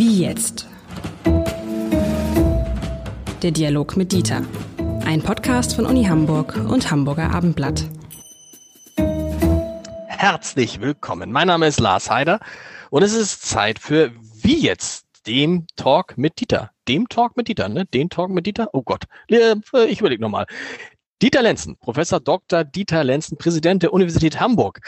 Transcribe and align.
Wie 0.00 0.22
jetzt? 0.22 0.66
Der 3.42 3.50
Dialog 3.50 3.98
mit 3.98 4.12
Dieter. 4.12 4.40
Ein 5.04 5.20
Podcast 5.20 5.76
von 5.76 5.84
Uni 5.84 6.04
Hamburg 6.04 6.56
und 6.56 6.90
Hamburger 6.90 7.30
Abendblatt. 7.34 7.84
Herzlich 10.06 10.80
willkommen. 10.80 11.30
Mein 11.32 11.48
Name 11.48 11.66
ist 11.66 11.80
Lars 11.80 12.10
Heider 12.10 12.40
und 12.88 13.02
es 13.02 13.12
ist 13.12 13.42
Zeit 13.42 13.78
für 13.78 14.10
Wie 14.40 14.60
jetzt? 14.60 15.04
Dem 15.26 15.66
Talk 15.76 16.16
mit 16.16 16.40
Dieter. 16.40 16.70
Dem 16.88 17.06
Talk 17.10 17.36
mit 17.36 17.48
Dieter, 17.48 17.68
ne? 17.68 17.84
Den 17.84 18.08
Talk 18.08 18.30
mit 18.30 18.46
Dieter? 18.46 18.70
Oh 18.72 18.80
Gott. 18.80 19.04
Ich 19.28 20.00
überlege 20.00 20.22
nochmal. 20.22 20.46
Dieter 21.22 21.42
Lenzen, 21.42 21.76
Professor 21.76 22.18
Dr. 22.18 22.64
Dieter 22.64 23.04
Lenzen, 23.04 23.36
Präsident 23.36 23.82
der 23.82 23.92
Universität 23.92 24.40
Hamburg. 24.40 24.80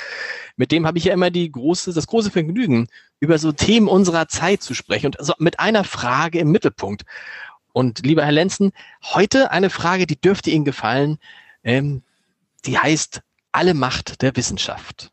Mit 0.57 0.73
dem 0.73 0.87
habe 0.87 0.97
ich 0.97 1.05
ja 1.05 1.13
immer 1.13 1.31
die 1.31 1.53
große, 1.53 1.93
das 1.93 2.07
große 2.07 2.31
Vergnügen, 2.31 2.89
über 3.21 3.39
so 3.39 3.53
Themen 3.53 3.87
unserer 3.87 4.29
Zeit 4.29 4.63
zu 4.63 4.75
sprechen 4.75 5.07
und 5.07 5.21
also 5.21 5.35
mit 5.39 5.61
einer 5.61 5.85
Frage 5.85 6.39
im 6.39 6.51
Mittelpunkt. 6.51 7.03
Und 7.73 8.05
lieber 8.07 8.25
Herr 8.25 8.33
Lenzen, 8.33 8.73
heute 9.03 9.51
eine 9.51 9.71
Frage, 9.71 10.07
die 10.07 10.21
dürfte 10.21 10.51
Ihnen 10.51 10.65
gefallen. 10.65 11.19
Ähm, 11.65 12.03
die 12.65 12.79
heißt 12.79 13.21
alle 13.53 13.75
Macht 13.75 14.23
der 14.23 14.35
Wissenschaft. 14.35 15.12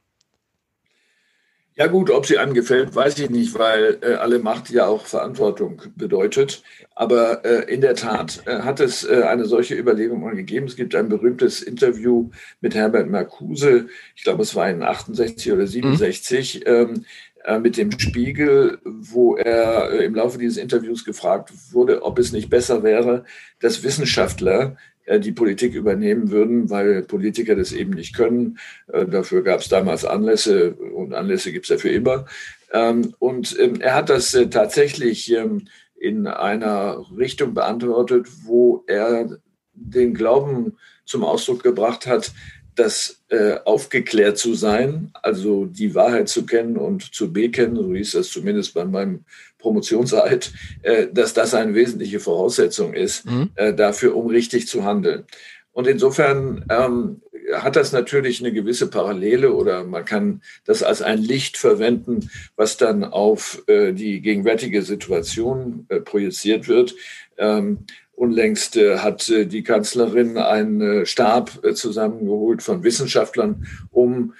Ja 1.80 1.88
gut, 1.88 2.10
ob 2.10 2.26
sie 2.26 2.38
einem 2.38 2.54
gefällt, 2.54 2.94
weiß 2.94 3.20
ich 3.20 3.30
nicht, 3.30 3.58
weil 3.58 4.00
äh, 4.02 4.16
alle 4.16 4.40
Macht 4.40 4.70
ja 4.70 4.88
auch 4.88 5.06
Verantwortung 5.06 5.82
bedeutet. 5.96 6.62
Aber 6.94 7.46
äh, 7.46 7.74
in 7.74 7.80
der 7.80 7.96
Tat 7.96 8.44
äh, 8.48 8.60
hat 8.60 8.82
es 8.82 9.06
äh, 9.06 9.24
eine 9.24 9.46
solche 9.46 9.76
Überlegung 9.76 10.20
mal 10.20 10.36
gegeben. 10.36 10.68
Es 10.68 10.76
gibt 10.76 10.94
ein 10.94 11.08
berühmtes 11.08 11.62
Interview 11.62 12.32
mit 12.60 12.76
Herbert 12.76 13.10
Marcuse, 13.10 13.88
ich 14.14 14.26
glaube 14.26 14.44
es 14.44 14.56
war 14.56 14.70
in 14.70 14.84
68 14.84 15.54
oder 15.54 15.66
67, 15.66 16.56
mhm. 16.56 16.64
ähm, 16.66 17.06
äh, 17.46 17.60
mit 17.60 17.78
dem 17.78 17.98
Spiegel, 17.98 18.80
wo 18.84 19.38
er 19.38 19.90
äh, 19.90 20.04
im 20.04 20.16
Laufe 20.16 20.38
dieses 20.38 20.58
Interviews 20.58 21.06
gefragt 21.06 21.54
wurde, 21.72 22.04
ob 22.04 22.20
es 22.20 22.34
nicht 22.34 22.50
besser 22.50 22.84
wäre, 22.84 23.24
dass 23.62 23.84
Wissenschaftler 23.84 24.76
die 25.18 25.32
Politik 25.32 25.74
übernehmen 25.74 26.30
würden, 26.30 26.70
weil 26.70 27.02
Politiker 27.02 27.56
das 27.56 27.72
eben 27.72 27.92
nicht 27.92 28.16
können. 28.16 28.60
Äh, 28.94 29.08
dafür 29.08 29.42
gab 29.42 29.62
es 29.62 29.70
damals 29.70 30.06
Anlässe 30.06 30.74
und 30.74 31.16
Anlässe 31.16 31.52
gibt 31.52 31.66
es 31.66 31.76
dafür 31.76 31.92
immer. 31.92 32.26
Ähm, 32.72 33.16
und 33.18 33.58
ähm, 33.60 33.82
er 33.82 33.96
hat 33.96 34.10
das 34.10 34.36
äh, 34.36 34.48
tatsächlich 34.48 35.34
ähm, 35.34 35.68
in 35.96 36.28
einer 36.28 37.04
Richtung 37.18 37.54
beantwortet, 37.54 38.28
wo 38.44 38.84
er 38.88 39.40
den 39.74 40.14
Glauben 40.14 40.78
zum 41.06 41.24
Ausdruck 41.24 41.64
gebracht 41.64 42.06
hat, 42.06 42.32
dass 42.80 43.22
äh, 43.30 43.56
aufgeklärt 43.66 44.38
zu 44.38 44.54
sein, 44.54 45.12
also 45.22 45.66
die 45.66 45.96
Wahrheit 45.96 46.30
zu 46.30 46.46
kennen 46.46 46.78
und 46.78 47.14
zu 47.14 47.34
bekennen, 47.34 47.76
so 47.76 47.94
hieß 47.94 48.14
das 48.14 48.30
zumindest 48.30 48.74
bei 48.74 48.86
meinem 48.86 49.26
Promotionseid, 49.58 50.54
äh, 50.84 51.08
dass 51.12 51.34
das 51.34 51.54
eine 51.54 51.76
wesentliche 51.76 52.22
Voraussetzung 52.22 52.94
ist 52.94 53.26
mhm. 53.26 53.50
äh, 53.56 53.74
dafür, 53.74 54.16
um 54.16 54.28
richtig 54.28 54.68
zu 54.68 54.86
handeln. 54.86 55.26
Und 55.74 55.88
insofern 55.88 56.66
ähm, 56.70 57.22
hat 57.54 57.76
das 57.76 57.92
natürlich 57.92 58.40
eine 58.40 58.54
gewisse 58.54 58.90
Parallele 58.90 59.54
oder 59.54 59.84
man 59.84 60.06
kann 60.06 60.42
das 60.66 60.82
als 60.82 61.02
ein 61.02 61.22
Licht 61.22 61.58
verwenden, 61.58 62.30
was 62.56 62.78
dann 62.78 63.04
auf 63.04 63.62
äh, 63.68 63.92
die 63.92 64.22
gegenwärtige 64.22 64.84
Situation 64.84 65.86
äh, 65.90 66.00
projiziert 66.00 66.68
wird. 66.68 66.96
Ähm, 67.38 67.86
Unlängst 68.20 68.76
äh, 68.76 68.98
hat 68.98 69.30
äh, 69.30 69.46
die 69.46 69.64
Kanzlerin 69.64 70.38
einen 70.38 70.82
äh, 70.82 71.06
Stab 71.06 71.52
zusammengeholt 71.74 72.62
von 72.62 72.84
Wissenschaftlern, 72.84 73.66
um, 73.92 74.34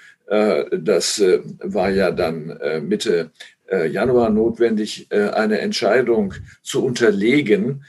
das 0.70 1.20
war 1.20 1.90
ja 1.90 2.12
dann 2.12 2.56
Mitte 2.86 3.32
Januar 3.90 4.30
notwendig, 4.30 5.08
eine 5.10 5.58
Entscheidung 5.58 6.34
zu 6.62 6.84
unterlegen 6.84 7.82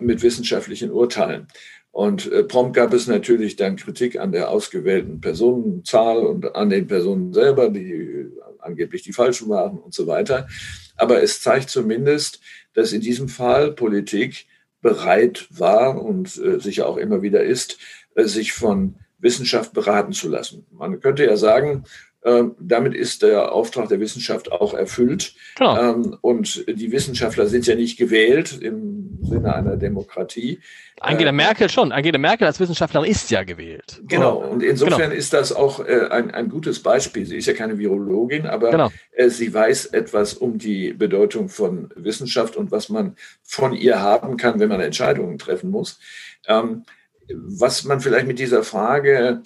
mit 0.00 0.22
wissenschaftlichen 0.22 0.90
Urteilen. 0.90 1.48
Und 1.90 2.30
prompt 2.48 2.74
gab 2.76 2.94
es 2.94 3.06
natürlich 3.08 3.56
dann 3.56 3.76
Kritik 3.76 4.18
an 4.18 4.32
der 4.32 4.48
ausgewählten 4.48 5.20
Personenzahl 5.20 6.24
und 6.24 6.56
an 6.56 6.70
den 6.70 6.86
Personen 6.86 7.34
selber, 7.34 7.68
die 7.68 8.30
angeblich 8.58 9.02
die 9.02 9.12
falschen 9.12 9.50
waren 9.50 9.76
und 9.76 9.92
so 9.92 10.06
weiter. 10.06 10.48
Aber 10.96 11.22
es 11.22 11.42
zeigt 11.42 11.68
zumindest, 11.68 12.40
dass 12.72 12.94
in 12.94 13.02
diesem 13.02 13.28
Fall 13.28 13.72
Politik 13.72 14.46
bereit 14.86 15.48
war 15.50 16.00
und 16.00 16.36
äh, 16.38 16.60
sicher 16.60 16.86
auch 16.86 16.96
immer 16.96 17.20
wieder 17.20 17.42
ist, 17.42 17.76
äh, 18.14 18.22
sich 18.22 18.52
von 18.52 18.94
Wissenschaft 19.18 19.72
beraten 19.72 20.12
zu 20.12 20.28
lassen. 20.28 20.64
Man 20.70 21.00
könnte 21.00 21.24
ja 21.24 21.36
sagen, 21.36 21.82
ähm, 22.26 22.56
damit 22.58 22.94
ist 22.94 23.22
der 23.22 23.52
Auftrag 23.52 23.88
der 23.88 24.00
Wissenschaft 24.00 24.50
auch 24.50 24.74
erfüllt. 24.74 25.34
Genau. 25.56 25.78
Ähm, 25.80 26.18
und 26.22 26.64
die 26.68 26.90
Wissenschaftler 26.90 27.46
sind 27.46 27.68
ja 27.68 27.76
nicht 27.76 27.96
gewählt 27.96 28.58
im 28.60 29.20
Sinne 29.22 29.54
einer 29.54 29.76
Demokratie. 29.76 30.58
Angela 30.98 31.30
äh, 31.30 31.32
Merkel 31.32 31.70
schon. 31.70 31.92
Angela 31.92 32.18
Merkel 32.18 32.48
als 32.48 32.58
Wissenschaftlerin 32.58 33.08
ist 33.08 33.30
ja 33.30 33.44
gewählt. 33.44 34.02
Genau. 34.08 34.38
Und 34.38 34.64
insofern 34.64 35.10
genau. 35.10 35.14
ist 35.14 35.34
das 35.34 35.52
auch 35.52 35.78
äh, 35.78 36.08
ein, 36.10 36.32
ein 36.32 36.48
gutes 36.48 36.82
Beispiel. 36.82 37.26
Sie 37.26 37.36
ist 37.36 37.46
ja 37.46 37.52
keine 37.52 37.78
Virologin, 37.78 38.46
aber 38.46 38.72
genau. 38.72 38.92
Äh, 39.12 39.28
sie 39.28 39.54
weiß 39.54 39.86
etwas 39.86 40.34
um 40.34 40.58
die 40.58 40.94
Bedeutung 40.94 41.48
von 41.48 41.90
Wissenschaft 41.94 42.56
und 42.56 42.72
was 42.72 42.88
man 42.88 43.14
von 43.44 43.72
ihr 43.72 44.00
haben 44.00 44.36
kann, 44.36 44.58
wenn 44.58 44.68
man 44.68 44.80
Entscheidungen 44.80 45.38
treffen 45.38 45.70
muss. 45.70 46.00
Ähm, 46.48 46.82
was 47.28 47.84
man 47.84 48.00
vielleicht 48.00 48.26
mit 48.26 48.40
dieser 48.40 48.64
Frage 48.64 49.42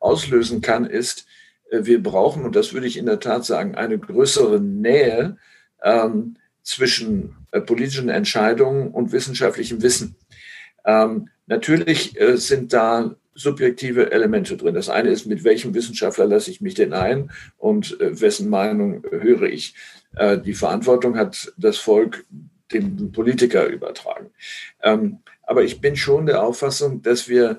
auslösen 0.00 0.62
kann, 0.62 0.84
ist, 0.84 1.26
wir 1.82 2.02
brauchen, 2.02 2.44
und 2.44 2.56
das 2.56 2.72
würde 2.72 2.86
ich 2.86 2.96
in 2.96 3.06
der 3.06 3.20
Tat 3.20 3.44
sagen, 3.44 3.74
eine 3.74 3.98
größere 3.98 4.60
Nähe 4.60 5.36
ähm, 5.82 6.36
zwischen 6.62 7.36
äh, 7.52 7.60
politischen 7.60 8.08
Entscheidungen 8.08 8.90
und 8.90 9.12
wissenschaftlichem 9.12 9.82
Wissen. 9.82 10.16
Ähm, 10.84 11.28
natürlich 11.46 12.20
äh, 12.20 12.36
sind 12.36 12.72
da 12.72 13.16
subjektive 13.34 14.12
Elemente 14.12 14.56
drin. 14.56 14.74
Das 14.74 14.88
eine 14.88 15.10
ist, 15.10 15.26
mit 15.26 15.44
welchem 15.44 15.74
Wissenschaftler 15.74 16.26
lasse 16.26 16.50
ich 16.50 16.60
mich 16.60 16.74
denn 16.74 16.92
ein 16.92 17.30
und 17.56 18.00
äh, 18.00 18.20
wessen 18.20 18.48
Meinung 18.48 19.04
höre 19.10 19.42
ich. 19.42 19.74
Äh, 20.16 20.38
die 20.38 20.54
Verantwortung 20.54 21.16
hat 21.16 21.52
das 21.56 21.76
Volk 21.76 22.24
dem 22.72 23.12
Politiker 23.12 23.66
übertragen. 23.66 24.30
Ähm, 24.82 25.18
aber 25.42 25.64
ich 25.64 25.80
bin 25.80 25.96
schon 25.96 26.26
der 26.26 26.42
Auffassung, 26.42 27.02
dass 27.02 27.28
wir 27.28 27.50
äh, 27.50 27.56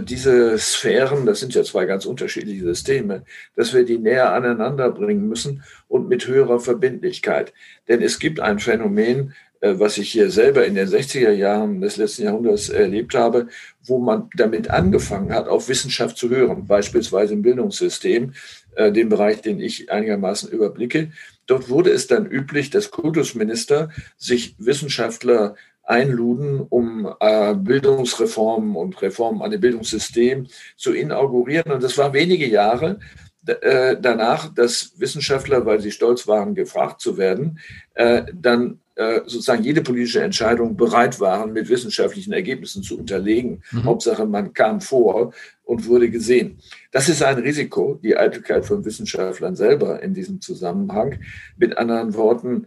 diese 0.00 0.58
Sphären, 0.58 1.24
das 1.24 1.38
sind 1.38 1.54
ja 1.54 1.62
zwei 1.62 1.84
ganz 1.84 2.04
unterschiedliche 2.04 2.64
Systeme, 2.64 3.22
dass 3.54 3.72
wir 3.72 3.84
die 3.84 3.98
näher 3.98 4.32
aneinander 4.32 4.90
bringen 4.90 5.28
müssen 5.28 5.62
und 5.86 6.08
mit 6.08 6.26
höherer 6.26 6.58
Verbindlichkeit. 6.58 7.52
Denn 7.86 8.02
es 8.02 8.18
gibt 8.18 8.40
ein 8.40 8.58
Phänomen, 8.58 9.34
äh, 9.60 9.78
was 9.78 9.98
ich 9.98 10.10
hier 10.10 10.30
selber 10.30 10.66
in 10.66 10.74
den 10.74 10.88
60er 10.88 11.32
Jahren 11.32 11.80
des 11.80 11.96
letzten 11.96 12.24
Jahrhunderts 12.24 12.68
erlebt 12.68 13.14
habe, 13.14 13.48
wo 13.84 13.98
man 13.98 14.28
damit 14.36 14.70
angefangen 14.70 15.32
hat, 15.32 15.48
auf 15.48 15.68
Wissenschaft 15.68 16.16
zu 16.16 16.30
hören, 16.30 16.66
beispielsweise 16.66 17.34
im 17.34 17.42
Bildungssystem, 17.42 18.34
äh, 18.76 18.92
den 18.92 19.08
Bereich, 19.08 19.42
den 19.42 19.58
ich 19.58 19.90
einigermaßen 19.90 20.50
überblicke. 20.50 21.10
Dort 21.46 21.68
wurde 21.70 21.90
es 21.90 22.06
dann 22.06 22.26
üblich, 22.26 22.70
dass 22.70 22.90
Kultusminister 22.90 23.90
sich 24.16 24.54
Wissenschaftler 24.58 25.56
einluden, 25.88 26.60
um 26.68 27.12
äh, 27.18 27.54
Bildungsreformen 27.54 28.76
und 28.76 29.00
Reformen 29.00 29.42
an 29.42 29.50
dem 29.50 29.60
Bildungssystem 29.60 30.46
zu 30.76 30.92
inaugurieren. 30.92 31.72
Und 31.72 31.82
das 31.82 31.96
war 31.96 32.12
wenige 32.12 32.46
Jahre 32.46 32.98
äh, 33.46 33.96
danach, 34.00 34.52
dass 34.52 34.92
Wissenschaftler, 34.98 35.64
weil 35.64 35.80
sie 35.80 35.90
stolz 35.90 36.26
waren, 36.28 36.54
gefragt 36.54 37.00
zu 37.00 37.16
werden, 37.16 37.58
äh, 37.94 38.24
dann 38.34 38.80
äh, 38.96 39.20
sozusagen 39.24 39.64
jede 39.64 39.80
politische 39.80 40.22
Entscheidung 40.22 40.76
bereit 40.76 41.20
waren, 41.20 41.52
mit 41.52 41.68
wissenschaftlichen 41.70 42.32
Ergebnissen 42.32 42.82
zu 42.82 42.98
unterlegen. 42.98 43.62
Mhm. 43.70 43.84
Hauptsache, 43.84 44.26
man 44.26 44.52
kam 44.52 44.82
vor 44.82 45.32
und 45.62 45.86
wurde 45.86 46.10
gesehen. 46.10 46.58
Das 46.90 47.08
ist 47.08 47.22
ein 47.22 47.38
Risiko, 47.38 47.98
die 48.02 48.16
Eitelkeit 48.16 48.66
von 48.66 48.84
Wissenschaftlern 48.84 49.56
selber 49.56 50.02
in 50.02 50.12
diesem 50.12 50.40
Zusammenhang. 50.40 51.20
Mit 51.56 51.78
anderen 51.78 52.14
Worten, 52.14 52.66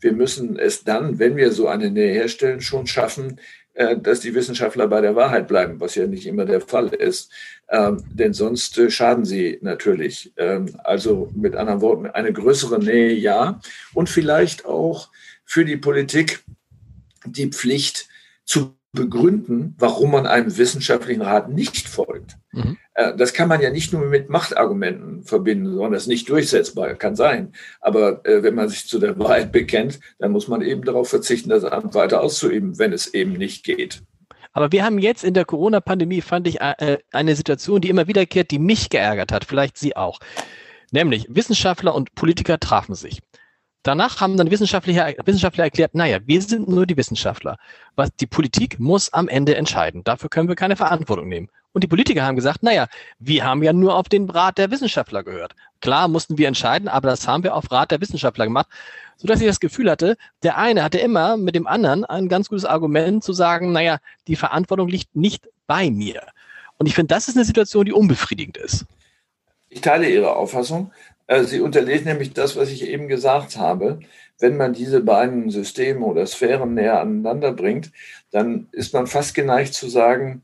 wir 0.00 0.12
müssen 0.12 0.58
es 0.58 0.84
dann, 0.84 1.18
wenn 1.18 1.36
wir 1.36 1.50
so 1.50 1.66
eine 1.66 1.90
Nähe 1.90 2.12
herstellen, 2.12 2.60
schon 2.60 2.86
schaffen, 2.86 3.40
äh, 3.74 3.96
dass 3.96 4.20
die 4.20 4.34
Wissenschaftler 4.34 4.88
bei 4.88 5.00
der 5.00 5.16
Wahrheit 5.16 5.48
bleiben, 5.48 5.80
was 5.80 5.94
ja 5.94 6.06
nicht 6.06 6.26
immer 6.26 6.44
der 6.44 6.60
Fall 6.60 6.88
ist. 6.88 7.32
Ähm, 7.68 8.02
denn 8.12 8.32
sonst 8.32 8.76
äh, 8.78 8.90
schaden 8.90 9.24
sie 9.24 9.58
natürlich. 9.62 10.32
Ähm, 10.36 10.78
also 10.84 11.30
mit 11.34 11.54
anderen 11.54 11.80
Worten, 11.80 12.06
eine 12.06 12.32
größere 12.32 12.78
Nähe 12.78 13.12
ja. 13.12 13.60
Und 13.94 14.08
vielleicht 14.08 14.66
auch 14.66 15.10
für 15.44 15.64
die 15.64 15.76
Politik 15.76 16.44
die 17.24 17.48
Pflicht 17.48 18.08
zu 18.44 18.76
begründen, 18.92 19.74
warum 19.78 20.10
man 20.10 20.26
einem 20.26 20.56
wissenschaftlichen 20.56 21.22
Rat 21.22 21.48
nicht 21.48 21.88
folgt. 21.88 22.36
Mhm. 22.52 22.76
Äh, 22.94 23.16
das 23.16 23.32
kann 23.32 23.48
man 23.48 23.60
ja 23.60 23.70
nicht 23.70 23.92
nur 23.92 24.04
mit 24.06 24.28
Machtargumenten 24.28 25.22
verbinden, 25.22 25.74
sondern 25.74 25.92
das 25.92 26.02
ist 26.02 26.08
nicht 26.08 26.28
durchsetzbar, 26.28 26.94
kann 26.94 27.14
sein. 27.14 27.52
Aber 27.80 28.24
äh, 28.26 28.42
wenn 28.42 28.54
man 28.54 28.68
sich 28.68 28.86
zu 28.86 28.98
der 28.98 29.18
Wahrheit 29.18 29.52
bekennt, 29.52 30.00
dann 30.18 30.32
muss 30.32 30.48
man 30.48 30.62
eben 30.62 30.82
darauf 30.82 31.08
verzichten, 31.08 31.50
das 31.50 31.64
Amt 31.64 31.94
weiter 31.94 32.20
auszuüben, 32.20 32.78
wenn 32.78 32.92
es 32.92 33.14
eben 33.14 33.34
nicht 33.34 33.64
geht. 33.64 34.02
Aber 34.52 34.72
wir 34.72 34.84
haben 34.84 34.98
jetzt 34.98 35.22
in 35.22 35.34
der 35.34 35.44
Corona-Pandemie, 35.44 36.20
fand 36.22 36.48
ich, 36.48 36.60
äh, 36.60 36.98
eine 37.12 37.36
Situation, 37.36 37.80
die 37.80 37.88
immer 37.88 38.08
wiederkehrt, 38.08 38.50
die 38.50 38.58
mich 38.58 38.90
geärgert 38.90 39.30
hat, 39.30 39.44
vielleicht 39.44 39.78
Sie 39.78 39.96
auch. 39.96 40.18
Nämlich 40.90 41.26
Wissenschaftler 41.28 41.94
und 41.94 42.16
Politiker 42.16 42.58
trafen 42.58 42.96
sich. 42.96 43.20
Danach 43.82 44.20
haben 44.20 44.36
dann 44.36 44.50
Wissenschaftler, 44.50 45.14
Wissenschaftler 45.24 45.64
erklärt, 45.64 45.94
naja, 45.94 46.18
wir 46.26 46.42
sind 46.42 46.68
nur 46.68 46.86
die 46.86 46.96
Wissenschaftler. 46.96 47.56
Was 47.96 48.14
die 48.14 48.26
Politik 48.26 48.78
muss 48.78 49.12
am 49.12 49.28
Ende 49.28 49.56
entscheiden. 49.56 50.04
Dafür 50.04 50.28
können 50.28 50.48
wir 50.48 50.56
keine 50.56 50.76
Verantwortung 50.76 51.28
nehmen. 51.28 51.48
Und 51.72 51.84
die 51.84 51.88
Politiker 51.88 52.24
haben 52.24 52.36
gesagt, 52.36 52.62
naja, 52.62 52.88
wir 53.18 53.44
haben 53.44 53.62
ja 53.62 53.72
nur 53.72 53.94
auf 53.94 54.08
den 54.08 54.28
Rat 54.28 54.58
der 54.58 54.70
Wissenschaftler 54.70 55.22
gehört. 55.22 55.54
Klar 55.80 56.08
mussten 56.08 56.36
wir 56.36 56.48
entscheiden, 56.48 56.88
aber 56.88 57.08
das 57.08 57.26
haben 57.26 57.42
wir 57.42 57.54
auf 57.54 57.70
Rat 57.70 57.90
der 57.90 58.00
Wissenschaftler 58.00 58.44
gemacht, 58.44 58.66
sodass 59.16 59.40
ich 59.40 59.46
das 59.46 59.60
Gefühl 59.60 59.90
hatte, 59.90 60.16
der 60.42 60.58
eine 60.58 60.82
hatte 60.82 60.98
immer 60.98 61.36
mit 61.36 61.54
dem 61.54 61.66
anderen 61.66 62.04
ein 62.04 62.28
ganz 62.28 62.48
gutes 62.48 62.64
Argument 62.64 63.22
zu 63.22 63.32
sagen, 63.32 63.72
naja, 63.72 63.98
die 64.26 64.36
Verantwortung 64.36 64.88
liegt 64.88 65.14
nicht 65.14 65.48
bei 65.66 65.90
mir. 65.90 66.22
Und 66.76 66.86
ich 66.86 66.94
finde, 66.94 67.14
das 67.14 67.28
ist 67.28 67.36
eine 67.36 67.44
Situation, 67.44 67.84
die 67.84 67.92
unbefriedigend 67.92 68.56
ist. 68.56 68.84
Ich 69.68 69.80
teile 69.80 70.08
Ihre 70.10 70.34
Auffassung. 70.34 70.92
Äh, 71.30 71.44
Sie 71.44 71.60
unterlegt 71.60 72.06
nämlich 72.06 72.32
das, 72.32 72.56
was 72.56 72.70
ich 72.70 72.86
eben 72.88 73.06
gesagt 73.06 73.56
habe. 73.56 74.00
Wenn 74.40 74.56
man 74.56 74.72
diese 74.72 75.00
beiden 75.00 75.50
Systeme 75.50 76.04
oder 76.04 76.26
Sphären 76.26 76.74
näher 76.74 77.00
aneinander 77.00 77.52
bringt, 77.52 77.92
dann 78.32 78.66
ist 78.72 78.92
man 78.92 79.06
fast 79.06 79.34
geneigt 79.34 79.72
zu 79.72 79.88
sagen, 79.88 80.42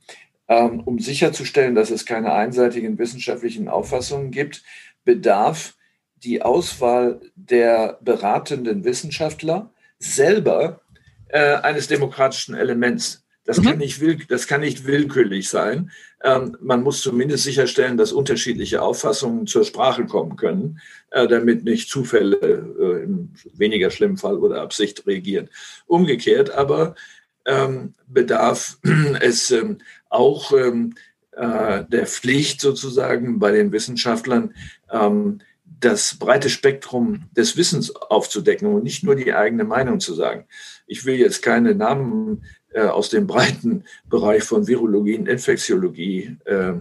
ähm, 0.49 0.81
um 0.85 1.01
sicherzustellen, 1.01 1.75
dass 1.75 1.91
es 1.91 2.07
keine 2.07 2.33
einseitigen 2.33 2.99
wissenschaftlichen 2.99 3.69
Auffassungen 3.69 4.31
gibt, 4.31 4.63
bedarf 5.05 5.75
die 6.19 6.43
Auswahl 6.43 7.21
der 7.35 7.99
beratenden 8.01 8.85
Wissenschaftler 8.85 9.71
selber 9.99 10.83
äh, 11.29 11.57
eines 11.57 11.89
demokratischen 11.89 12.55
Elements. 12.55 13.26
Das, 13.47 13.59
mhm. 13.59 13.65
kann 13.65 13.79
nicht 13.79 14.01
will, 14.01 14.19
das 14.29 14.47
kann 14.47 14.61
nicht 14.61 14.87
willkürlich 14.87 15.49
sein. 15.49 15.91
Ähm, 16.23 16.57
man 16.61 16.83
muss 16.83 17.01
zumindest 17.01 17.45
sicherstellen, 17.45 17.97
dass 17.97 18.13
unterschiedliche 18.13 18.83
Auffassungen 18.83 19.47
zur 19.47 19.65
Sprache 19.65 20.07
kommen 20.07 20.37
können, 20.37 20.81
äh, 21.11 21.27
damit 21.29 21.65
nicht 21.65 21.89
Zufälle 21.89 22.37
äh, 22.37 23.05
im 23.05 23.31
weniger 23.55 23.91
schlimmen 23.91 24.17
Fall 24.17 24.39
oder 24.39 24.61
Absicht 24.61 25.07
regieren. 25.07 25.49
Umgekehrt 25.87 26.51
aber 26.51 26.97
ähm, 27.47 27.95
bedarf 28.09 28.79
es 29.21 29.51
ähm, 29.51 29.79
auch 30.11 30.53
ähm, 30.53 30.95
äh, 31.33 31.85
der 31.85 32.07
Pflicht 32.07 32.61
sozusagen 32.61 33.39
bei 33.39 33.53
den 33.53 33.73
Wissenschaftlern, 33.73 34.55
ähm, 34.91 35.41
das 35.79 36.17
breite 36.19 36.49
Spektrum 36.49 37.25
des 37.33 37.57
Wissens 37.57 37.95
aufzudecken 37.95 38.73
und 38.73 38.83
nicht 38.83 39.05
nur 39.05 39.15
die 39.15 39.35
eigene 39.35 39.65
Meinung 39.65 40.01
zu 40.01 40.15
sagen. 40.15 40.47
Ich 40.87 41.05
will 41.05 41.17
jetzt 41.17 41.43
keine 41.43 41.75
Namen 41.75 42.45
aus 42.83 43.09
dem 43.11 43.27
breiten 43.27 43.85
Bereich 44.09 44.43
von 44.45 44.67
Virologie 44.67 45.19
und 45.19 45.29
Infektiologie 45.29 46.37
äh, 46.45 46.75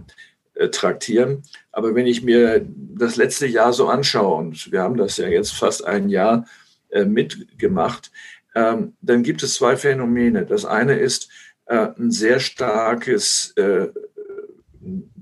äh, 0.55 0.69
traktieren. 0.69 1.43
Aber 1.71 1.95
wenn 1.95 2.07
ich 2.07 2.23
mir 2.23 2.65
das 2.67 3.17
letzte 3.17 3.45
Jahr 3.47 3.73
so 3.73 3.87
anschaue, 3.87 4.37
und 4.37 4.71
wir 4.71 4.81
haben 4.81 4.97
das 4.97 5.17
ja 5.17 5.27
jetzt 5.27 5.53
fast 5.53 5.85
ein 5.85 6.09
Jahr 6.09 6.45
äh, 6.89 7.05
mitgemacht, 7.05 8.11
ähm, 8.55 8.93
dann 9.01 9.23
gibt 9.23 9.43
es 9.43 9.55
zwei 9.55 9.75
Phänomene. 9.75 10.45
Das 10.45 10.63
eine 10.63 10.97
ist 10.97 11.29
äh, 11.65 11.89
ein 11.97 12.11
sehr 12.11 12.39
starkes 12.39 13.53
äh, 13.57 13.87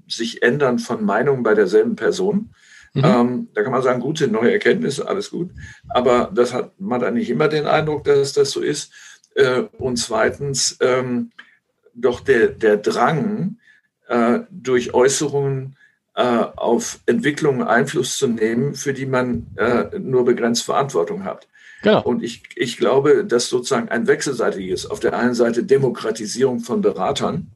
sich 0.07 0.43
ändern 0.43 0.77
von 0.79 1.03
Meinungen 1.03 1.41
bei 1.41 1.55
derselben 1.55 1.95
Person. 1.95 2.53
Mhm. 2.93 3.03
Ähm, 3.03 3.47
da 3.55 3.63
kann 3.63 3.71
man 3.71 3.81
sagen, 3.81 4.01
gute 4.01 4.27
neue 4.27 4.51
Erkenntnisse, 4.51 5.07
alles 5.07 5.31
gut. 5.31 5.49
Aber 5.89 6.31
das 6.33 6.53
hat 6.53 6.79
man 6.79 7.01
dann 7.01 7.15
nicht 7.15 7.29
immer 7.29 7.47
den 7.47 7.65
Eindruck, 7.65 8.03
dass 8.03 8.33
das 8.33 8.51
so 8.51 8.61
ist. 8.61 8.91
Äh, 9.35 9.63
und 9.77 9.97
zweitens 9.97 10.77
ähm, 10.81 11.31
doch 11.94 12.19
der, 12.19 12.47
der 12.47 12.77
Drang, 12.77 13.57
äh, 14.07 14.39
durch 14.50 14.94
Äußerungen 14.94 15.75
äh, 16.15 16.21
auf 16.24 17.00
Entwicklungen 17.06 17.63
Einfluss 17.63 18.18
zu 18.18 18.27
nehmen, 18.27 18.75
für 18.75 18.94
die 18.94 19.06
man 19.06 19.47
nur 20.00 20.25
begrenzt 20.25 20.63
Verantwortung 20.63 21.24
hat. 21.24 21.47
Genau. 21.81 22.01
Und 22.01 22.24
ich, 22.24 22.44
ich 22.56 22.77
glaube, 22.77 23.25
dass 23.25 23.50
sozusagen 23.50 23.89
ein 23.89 24.07
wechselseitiges, 24.07 24.85
auf 24.89 25.00
der 25.00 25.18
einen 25.18 25.33
Seite 25.33 25.63
Demokratisierung 25.63 26.62
von 26.62 26.81
Beratern 26.81 27.51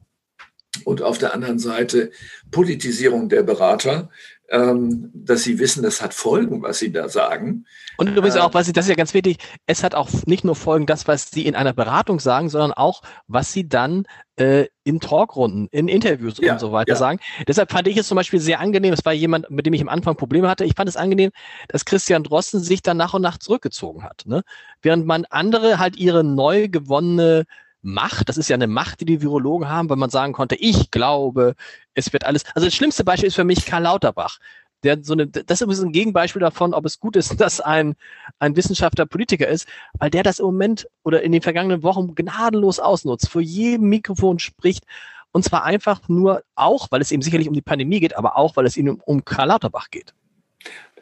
und 0.84 1.02
auf 1.02 1.18
der 1.18 1.32
anderen 1.34 1.58
Seite 1.58 2.10
Politisierung 2.50 3.28
der 3.28 3.42
Berater, 3.42 4.10
dass 4.50 5.42
sie 5.42 5.58
wissen, 5.58 5.82
das 5.82 6.00
hat 6.00 6.14
Folgen, 6.14 6.62
was 6.62 6.78
sie 6.78 6.90
da 6.90 7.10
sagen. 7.10 7.66
Und 7.98 8.08
übrigens 8.08 8.36
äh, 8.36 8.40
auch, 8.40 8.54
was 8.54 8.64
sie, 8.64 8.72
das 8.72 8.86
ist 8.86 8.88
ja 8.88 8.94
ganz 8.94 9.12
wichtig, 9.12 9.36
es 9.66 9.84
hat 9.84 9.94
auch 9.94 10.08
nicht 10.24 10.42
nur 10.42 10.56
Folgen, 10.56 10.86
das, 10.86 11.06
was 11.06 11.30
sie 11.30 11.44
in 11.44 11.54
einer 11.54 11.74
Beratung 11.74 12.18
sagen, 12.18 12.48
sondern 12.48 12.72
auch, 12.72 13.02
was 13.26 13.52
sie 13.52 13.68
dann 13.68 14.06
äh, 14.36 14.66
in 14.84 15.00
Talkrunden, 15.00 15.68
in 15.70 15.86
Interviews 15.88 16.38
ja, 16.38 16.54
und 16.54 16.60
so 16.60 16.72
weiter 16.72 16.92
ja. 16.92 16.96
sagen. 16.96 17.20
Deshalb 17.46 17.70
fand 17.70 17.88
ich 17.88 17.98
es 17.98 18.08
zum 18.08 18.16
Beispiel 18.16 18.40
sehr 18.40 18.60
angenehm, 18.60 18.94
es 18.94 19.04
war 19.04 19.12
jemand, 19.12 19.50
mit 19.50 19.66
dem 19.66 19.74
ich 19.74 19.82
am 19.82 19.88
Anfang 19.90 20.16
Probleme 20.16 20.48
hatte, 20.48 20.64
ich 20.64 20.74
fand 20.74 20.88
es 20.88 20.96
angenehm, 20.96 21.30
dass 21.68 21.84
Christian 21.84 22.22
Drosten 22.22 22.60
sich 22.60 22.80
dann 22.80 22.96
nach 22.96 23.12
und 23.12 23.20
nach 23.20 23.36
zurückgezogen 23.36 24.02
hat. 24.02 24.22
Ne? 24.24 24.44
Während 24.80 25.04
man 25.04 25.26
andere 25.26 25.78
halt 25.78 25.96
ihre 25.96 26.24
neu 26.24 26.68
gewonnene 26.68 27.44
Macht, 27.88 28.28
das 28.28 28.36
ist 28.36 28.48
ja 28.48 28.54
eine 28.54 28.66
Macht, 28.66 29.00
die 29.00 29.06
die 29.06 29.22
Virologen 29.22 29.68
haben, 29.68 29.88
weil 29.88 29.96
man 29.96 30.10
sagen 30.10 30.32
konnte, 30.32 30.54
ich 30.56 30.90
glaube, 30.90 31.54
es 31.94 32.12
wird 32.12 32.24
alles. 32.24 32.44
Also 32.54 32.66
das 32.66 32.74
schlimmste 32.74 33.04
Beispiel 33.04 33.28
ist 33.28 33.34
für 33.34 33.44
mich 33.44 33.64
Karl 33.64 33.84
Lauterbach. 33.84 34.38
Der 34.84 35.02
so 35.02 35.14
eine, 35.14 35.26
das 35.26 35.60
ist 35.60 35.82
ein 35.82 35.92
Gegenbeispiel 35.92 36.40
davon, 36.40 36.72
ob 36.72 36.84
es 36.84 37.00
gut 37.00 37.16
ist, 37.16 37.40
dass 37.40 37.60
ein, 37.60 37.96
ein 38.38 38.56
Wissenschaftler 38.56 39.06
Politiker 39.06 39.48
ist, 39.48 39.66
weil 39.98 40.10
der 40.10 40.22
das 40.22 40.38
im 40.38 40.46
Moment 40.46 40.86
oder 41.02 41.22
in 41.22 41.32
den 41.32 41.42
vergangenen 41.42 41.82
Wochen 41.82 42.14
gnadenlos 42.14 42.78
ausnutzt, 42.78 43.28
vor 43.28 43.40
jedem 43.40 43.88
Mikrofon 43.88 44.38
spricht 44.38 44.84
und 45.32 45.44
zwar 45.44 45.64
einfach 45.64 46.08
nur 46.08 46.42
auch, 46.54 46.88
weil 46.90 47.00
es 47.00 47.12
ihm 47.12 47.22
sicherlich 47.22 47.48
um 47.48 47.54
die 47.54 47.62
Pandemie 47.62 48.00
geht, 48.00 48.16
aber 48.16 48.36
auch, 48.36 48.56
weil 48.56 48.66
es 48.66 48.76
ihm 48.76 49.00
um 49.04 49.24
Karl 49.24 49.48
Lauterbach 49.48 49.90
geht. 49.90 50.14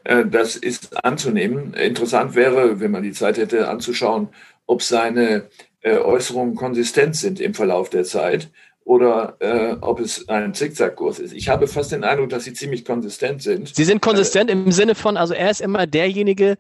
Äh, 0.05 0.27
das 0.27 0.57
ist 0.57 1.05
anzunehmen. 1.05 1.75
Interessant 1.75 2.35
wäre, 2.35 2.81
wenn 2.81 2.91
man 2.91 3.03
die 3.03 3.13
Zeit 3.13 3.39
hätte, 3.39 3.69
anzuschauen, 3.69 4.29
ob 4.67 4.83
seine 4.83 5.49
äh, 5.81 5.99
Äußerungen 5.99 6.55
konsistent 6.55 7.17
sind 7.17 7.41
im 7.41 7.55
Verlauf 7.55 7.91
der 7.91 8.05
Zeit 8.05 8.51
oder 8.85 9.37
äh, 9.41 9.77
ob 9.81 9.99
es 9.99 10.29
ein 10.29 10.55
Zickzackkurs 10.55 11.19
ist. 11.19 11.33
Ich 11.33 11.49
habe 11.49 11.67
fast 11.67 11.91
den 11.91 12.05
Eindruck, 12.05 12.29
dass 12.29 12.45
sie 12.45 12.53
ziemlich 12.53 12.85
konsistent 12.85 13.43
sind. 13.43 13.75
Sie 13.75 13.85
sind 13.85 14.01
konsistent 14.01 14.49
äh, 14.49 14.53
im 14.53 14.71
Sinne 14.71 14.95
von, 14.95 15.17
also 15.17 15.35
er 15.35 15.51
ist 15.51 15.61
immer 15.61 15.87
derjenige, 15.87 16.57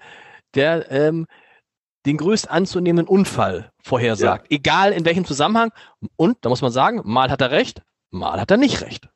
der 0.54 0.90
ähm, 0.90 1.26
den 2.04 2.16
größt 2.16 2.50
anzunehmenden 2.50 3.06
Unfall 3.06 3.70
vorhersagt, 3.82 4.50
ja. 4.50 4.56
egal 4.56 4.92
in 4.92 5.04
welchem 5.04 5.24
Zusammenhang. 5.24 5.70
Und 6.16 6.38
da 6.40 6.48
muss 6.48 6.62
man 6.62 6.72
sagen, 6.72 7.00
mal 7.04 7.30
hat 7.30 7.40
er 7.40 7.50
recht, 7.50 7.82
mal 8.10 8.40
hat 8.40 8.50
er 8.50 8.56
nicht 8.56 8.82
recht. 8.82 9.08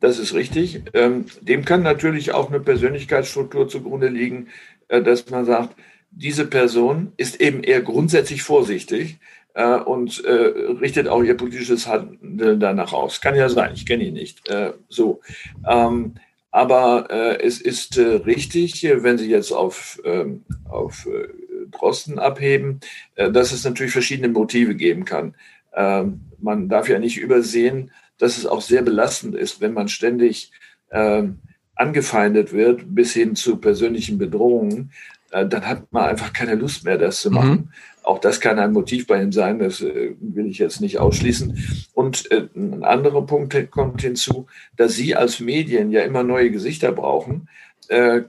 Das 0.00 0.18
ist 0.18 0.34
richtig. 0.34 0.82
Ähm, 0.92 1.26
dem 1.40 1.64
kann 1.64 1.82
natürlich 1.82 2.32
auch 2.32 2.48
eine 2.48 2.60
Persönlichkeitsstruktur 2.60 3.68
zugrunde 3.68 4.08
liegen, 4.08 4.48
äh, 4.88 5.02
dass 5.02 5.30
man 5.30 5.44
sagt, 5.44 5.76
diese 6.16 6.46
Person 6.46 7.12
ist 7.16 7.40
eben 7.40 7.62
eher 7.62 7.82
grundsätzlich 7.82 8.42
vorsichtig 8.42 9.18
äh, 9.54 9.76
und 9.76 10.24
äh, 10.24 10.32
richtet 10.32 11.08
auch 11.08 11.22
ihr 11.22 11.36
politisches 11.36 11.86
Handeln 11.86 12.60
danach 12.60 12.92
aus. 12.92 13.20
Kann 13.20 13.34
ja 13.34 13.48
sein, 13.48 13.72
ich 13.74 13.86
kenne 13.86 14.04
ihn 14.04 14.14
nicht. 14.14 14.48
Äh, 14.48 14.72
so. 14.88 15.20
Ähm, 15.68 16.14
aber 16.50 17.08
äh, 17.10 17.42
es 17.44 17.60
ist 17.60 17.98
äh, 17.98 18.02
richtig, 18.02 18.84
wenn 18.84 19.18
Sie 19.18 19.28
jetzt 19.28 19.50
auf, 19.50 20.00
ähm, 20.04 20.44
auf 20.68 21.06
äh, 21.06 21.28
Drosten 21.72 22.20
abheben, 22.20 22.78
dass 23.16 23.50
es 23.50 23.64
natürlich 23.64 23.92
verschiedene 23.92 24.28
Motive 24.28 24.76
geben 24.76 25.04
kann. 25.04 25.34
Ähm, 25.74 26.20
man 26.38 26.68
darf 26.68 26.88
ja 26.88 27.00
nicht 27.00 27.18
übersehen, 27.18 27.90
dass 28.18 28.38
es 28.38 28.46
auch 28.46 28.60
sehr 28.60 28.82
belastend 28.82 29.34
ist, 29.34 29.60
wenn 29.60 29.72
man 29.72 29.88
ständig 29.88 30.52
ähm, 30.92 31.40
angefeindet 31.74 32.52
wird 32.52 32.94
bis 32.94 33.12
hin 33.12 33.34
zu 33.34 33.56
persönlichen 33.56 34.18
Bedrohungen. 34.18 34.92
Äh, 35.34 35.48
dann 35.48 35.66
hat 35.66 35.92
man 35.92 36.04
einfach 36.04 36.32
keine 36.32 36.54
Lust 36.54 36.84
mehr, 36.84 36.96
das 36.96 37.20
zu 37.20 37.30
machen. 37.30 37.50
Mhm. 37.50 37.68
Auch 38.04 38.20
das 38.20 38.40
kann 38.40 38.58
ein 38.58 38.72
Motiv 38.72 39.06
bei 39.06 39.20
ihm 39.20 39.32
sein, 39.32 39.58
das 39.58 39.80
äh, 39.80 40.14
will 40.20 40.46
ich 40.46 40.58
jetzt 40.58 40.80
nicht 40.80 40.98
ausschließen. 40.98 41.88
Und 41.92 42.30
äh, 42.30 42.46
ein 42.54 42.84
anderer 42.84 43.26
Punkt 43.26 43.70
kommt 43.70 44.02
hinzu, 44.02 44.46
dass 44.76 44.94
Sie 44.94 45.16
als 45.16 45.40
Medien 45.40 45.90
ja 45.90 46.02
immer 46.02 46.22
neue 46.22 46.50
Gesichter 46.50 46.92
brauchen, 46.92 47.48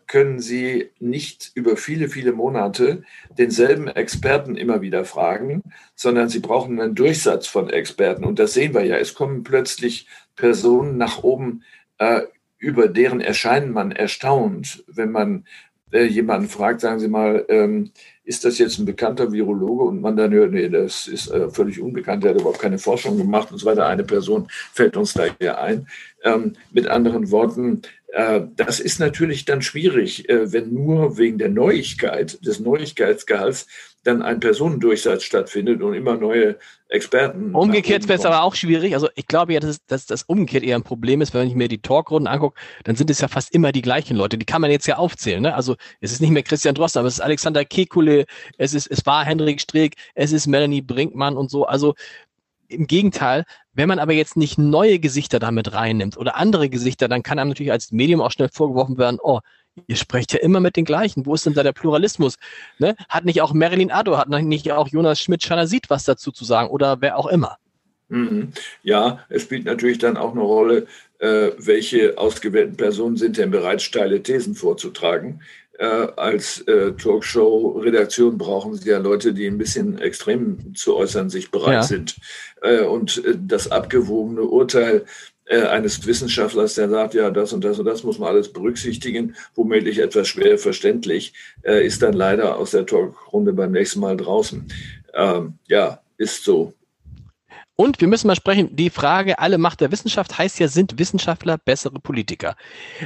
können 0.08 0.42
Sie 0.42 0.90
nicht 1.00 1.52
über 1.56 1.78
viele, 1.78 2.10
viele 2.10 2.34
Monate 2.34 3.04
denselben 3.38 3.88
Experten 3.88 4.58
immer 4.58 4.82
wieder 4.82 5.06
fragen, 5.06 5.64
sondern 5.96 6.28
Sie 6.28 6.40
brauchen 6.40 6.82
einen 6.82 6.94
Durchsatz 6.94 7.48
von 7.48 7.70
Experten. 7.70 8.26
Und 8.26 8.38
das 8.38 8.52
sehen 8.54 8.74
wir 8.74 8.84
ja. 8.84 8.98
Es 8.98 9.14
kommen 9.14 9.46
plötzlich 9.46 10.08
Personen 10.36 10.98
nach 10.98 11.24
oben, 11.24 11.64
über 12.58 12.90
deren 12.90 13.22
Erscheinen 13.22 13.72
man 13.72 13.94
erstaunt, 13.94 14.84
wenn 14.88 15.12
man 15.12 15.46
äh, 15.92 16.06
jemanden 16.06 16.50
fragt, 16.50 16.82
sagen 16.82 17.00
Sie 17.00 17.08
mal, 17.08 17.46
ähm, 17.50 17.92
ist 18.24 18.44
das 18.44 18.58
jetzt 18.58 18.80
ein 18.80 18.86
bekannter 18.86 19.32
Virologe? 19.32 19.84
Und 19.84 20.02
man 20.02 20.18
dann 20.18 20.34
hört, 20.34 20.52
nee, 20.52 20.68
das 20.68 21.08
ist 21.08 21.30
äh, 21.30 21.50
völlig 21.50 21.80
unbekannt, 21.80 22.24
der 22.24 22.32
hat 22.32 22.42
überhaupt 22.42 22.60
keine 22.60 22.80
Forschung 22.80 23.18
gemacht 23.18 23.52
und 23.52 23.60
so 23.60 23.66
weiter. 23.66 23.86
Eine 23.86 24.04
Person 24.04 24.48
fällt 24.74 24.98
uns 24.98 25.14
da 25.14 25.26
hier 25.40 25.60
ein. 25.60 25.88
Ähm, 26.24 26.54
mit 26.72 26.88
anderen 26.88 27.30
Worten, 27.30 27.84
das 28.56 28.80
ist 28.80 29.00
natürlich 29.00 29.44
dann 29.44 29.62
schwierig, 29.62 30.30
äh, 30.30 30.54
wenn 30.54 30.74
nur 30.74 31.18
wegen 31.18 31.38
der 31.38 31.50
Neuigkeit, 31.50 32.40
des 32.46 32.62
Neuigkeitsgehalts, 32.62 33.68
dann 34.06 34.22
ein 34.22 34.40
Personendurchsatz 34.40 35.24
stattfindet 35.24 35.82
und 35.82 35.94
immer 35.94 36.16
neue 36.16 36.58
Experten. 36.88 37.54
Umgekehrt 37.54 38.08
wäre 38.08 38.20
es 38.20 38.26
aber 38.26 38.44
auch 38.44 38.56
schwierig. 38.56 38.94
Also 38.94 39.10
ich 39.16 39.28
glaube 39.28 39.54
ja, 39.54 39.60
dass, 39.60 39.84
dass 39.86 40.06
das 40.06 40.24
umgekehrt 40.24 40.64
eher 40.64 40.78
ein 40.78 40.84
Problem 40.84 41.22
ist, 41.22 41.34
wenn 41.34 41.48
ich 41.48 41.56
mir 41.56 41.68
die 41.68 41.82
Talkrunden 41.82 42.28
angucke, 42.28 42.58
dann 42.84 42.96
sind 42.96 43.10
es 43.10 43.20
ja 43.20 43.28
fast 43.28 43.54
immer 43.54 43.72
die 43.72 43.82
gleichen 43.82 44.16
Leute. 44.16 44.38
Die 44.38 44.46
kann 44.46 44.62
man 44.62 44.72
jetzt 44.72 44.88
ja 44.88 44.98
aufzählen. 44.98 45.42
Ne? 45.42 45.54
Also 45.54 45.76
es 46.00 46.12
ist 46.12 46.22
nicht 46.22 46.30
mehr 46.30 46.44
Christian 46.44 46.76
Drosten, 46.76 47.00
aber 47.00 47.08
es 47.08 47.16
ist 47.16 47.22
Alexander 47.22 47.66
Kekule, 47.66 48.26
es 48.58 48.74
ist, 48.74 48.88
es 48.88 49.06
war 49.06 49.26
Hendrik 49.26 49.60
Streeck, 49.60 49.96
es 50.14 50.32
ist 50.32 50.48
Melanie 50.48 50.82
Brinkmann 50.82 51.36
und 51.36 51.50
so. 51.50 51.66
Also 51.66 51.96
im 52.68 52.88
Gegenteil, 52.88 53.44
wenn 53.76 53.90
man 53.90 54.00
aber 54.00 54.14
jetzt 54.14 54.38
nicht 54.38 54.58
neue 54.58 55.00
Gesichter 55.00 55.40
damit 55.40 55.74
reinnimmt 55.74 56.18
oder 56.18 56.38
andere 56.38 56.70
Gesichter, 56.70 57.08
dann 57.08 57.24
kann 57.24 57.40
einem 57.40 57.50
natürlich 57.50 57.72
als 57.72 57.92
Medium 57.92 58.22
auch 58.22 58.32
schnell 58.32 58.50
vorgeworfen 58.50 58.98
werden, 58.98 59.20
oh, 59.22 59.40
ihr 59.88 59.98
sprecht 59.98 60.34
ja 60.34 60.40
immer 60.40 60.60
mit 60.62 60.78
den 60.78 60.86
gleichen. 60.86 61.26
Wo 61.26 61.36
ist 61.36 61.46
denn 61.46 61.54
da 61.54 61.64
der 61.64 61.74
Pluralismus? 61.74 62.38
Ne? 62.80 62.96
Hat 63.10 63.26
nicht 63.26 63.42
auch 63.42 63.54
Marilyn 63.54 63.92
Addo, 63.92 64.18
hat 64.18 64.30
nicht 64.30 64.72
auch 64.72 64.88
Jonas 64.88 65.20
Schmidt-Schanasit 65.20 65.90
was 65.90 66.06
dazu 66.06 66.32
zu 66.32 66.46
sagen 66.46 66.70
oder 66.70 67.02
wer 67.02 67.18
auch 67.18 67.28
immer? 67.28 67.58
Mhm. 68.08 68.52
Ja, 68.84 69.26
es 69.30 69.44
spielt 69.44 69.66
natürlich 69.66 69.98
dann 69.98 70.16
auch 70.16 70.32
eine 70.32 70.42
Rolle, 70.42 70.88
äh, 71.20 71.52
welche 71.58 72.18
ausgewählten 72.18 72.78
Personen 72.78 73.18
sind 73.18 73.38
denn 73.38 73.52
bereit, 73.52 73.82
steile 73.82 74.22
Thesen 74.22 74.56
vorzutragen. 74.56 75.42
Äh, 75.78 76.08
als 76.16 76.62
äh, 76.62 76.94
Talkshow-Redaktion 76.94 78.38
brauchen 78.38 78.76
Sie 78.76 78.90
ja 78.90 78.98
Leute, 78.98 79.34
die 79.34 79.46
ein 79.48 79.58
bisschen 79.58 80.00
extrem 80.00 80.74
zu 80.74 80.96
äußern 80.96 81.30
sich 81.30 81.52
bereit 81.52 81.74
ja. 81.74 81.84
sind. 81.84 82.16
Äh, 82.62 82.84
und 82.84 83.24
äh, 83.26 83.36
das 83.38 83.70
abgewogene 83.70 84.44
Urteil 84.44 85.06
äh, 85.46 85.64
eines 85.64 86.08
Wissenschaftlers, 86.08 86.76
der 86.76 86.90
sagt, 86.90 87.14
ja, 87.14 87.30
das 87.30 87.52
und 87.52 87.64
das 87.64 87.78
und 87.78 87.86
das 87.86 88.04
muss 88.04 88.20
man 88.20 88.30
alles 88.30 88.54
berücksichtigen, 88.54 89.36
womöglich 89.54 90.00
etwas 90.00 90.30
schwer 90.30 90.58
verständlich, 90.58 91.34
ist 91.64 92.02
dann 92.02 92.14
leider 92.14 92.58
aus 92.58 92.72
der 92.72 92.86
Talkrunde 92.86 93.54
beim 93.54 93.72
nächsten 93.72 94.00
Mal 94.00 94.18
draußen. 94.18 94.72
Ähm, 95.14 95.54
ja, 95.68 96.02
ist 96.18 96.44
so. 96.44 96.74
Und 97.76 98.00
wir 98.00 98.08
müssen 98.08 98.28
mal 98.28 98.36
sprechen, 98.36 98.76
die 98.76 98.90
Frage, 98.90 99.40
alle 99.40 99.58
Macht 99.58 99.82
der 99.82 99.92
Wissenschaft 99.92 100.38
heißt 100.38 100.60
ja, 100.60 100.68
sind 100.68 100.98
Wissenschaftler 100.98 101.58
bessere 101.58 102.00
Politiker? 102.00 102.56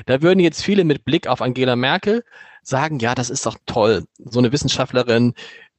Da 0.06 0.22
würden 0.22 0.40
jetzt 0.40 0.64
viele 0.64 0.84
mit 0.84 1.06
Blick 1.06 1.28
auf 1.28 1.42
Angela 1.42 1.76
Merkel 1.76 2.24
sagen, 2.62 3.00
ja, 3.00 3.16
das 3.16 3.30
ist 3.32 3.46
doch 3.46 3.58
toll. 3.66 4.06
So 4.18 4.40
eine 4.40 4.52
Wissenschaftlerin, 4.52 5.34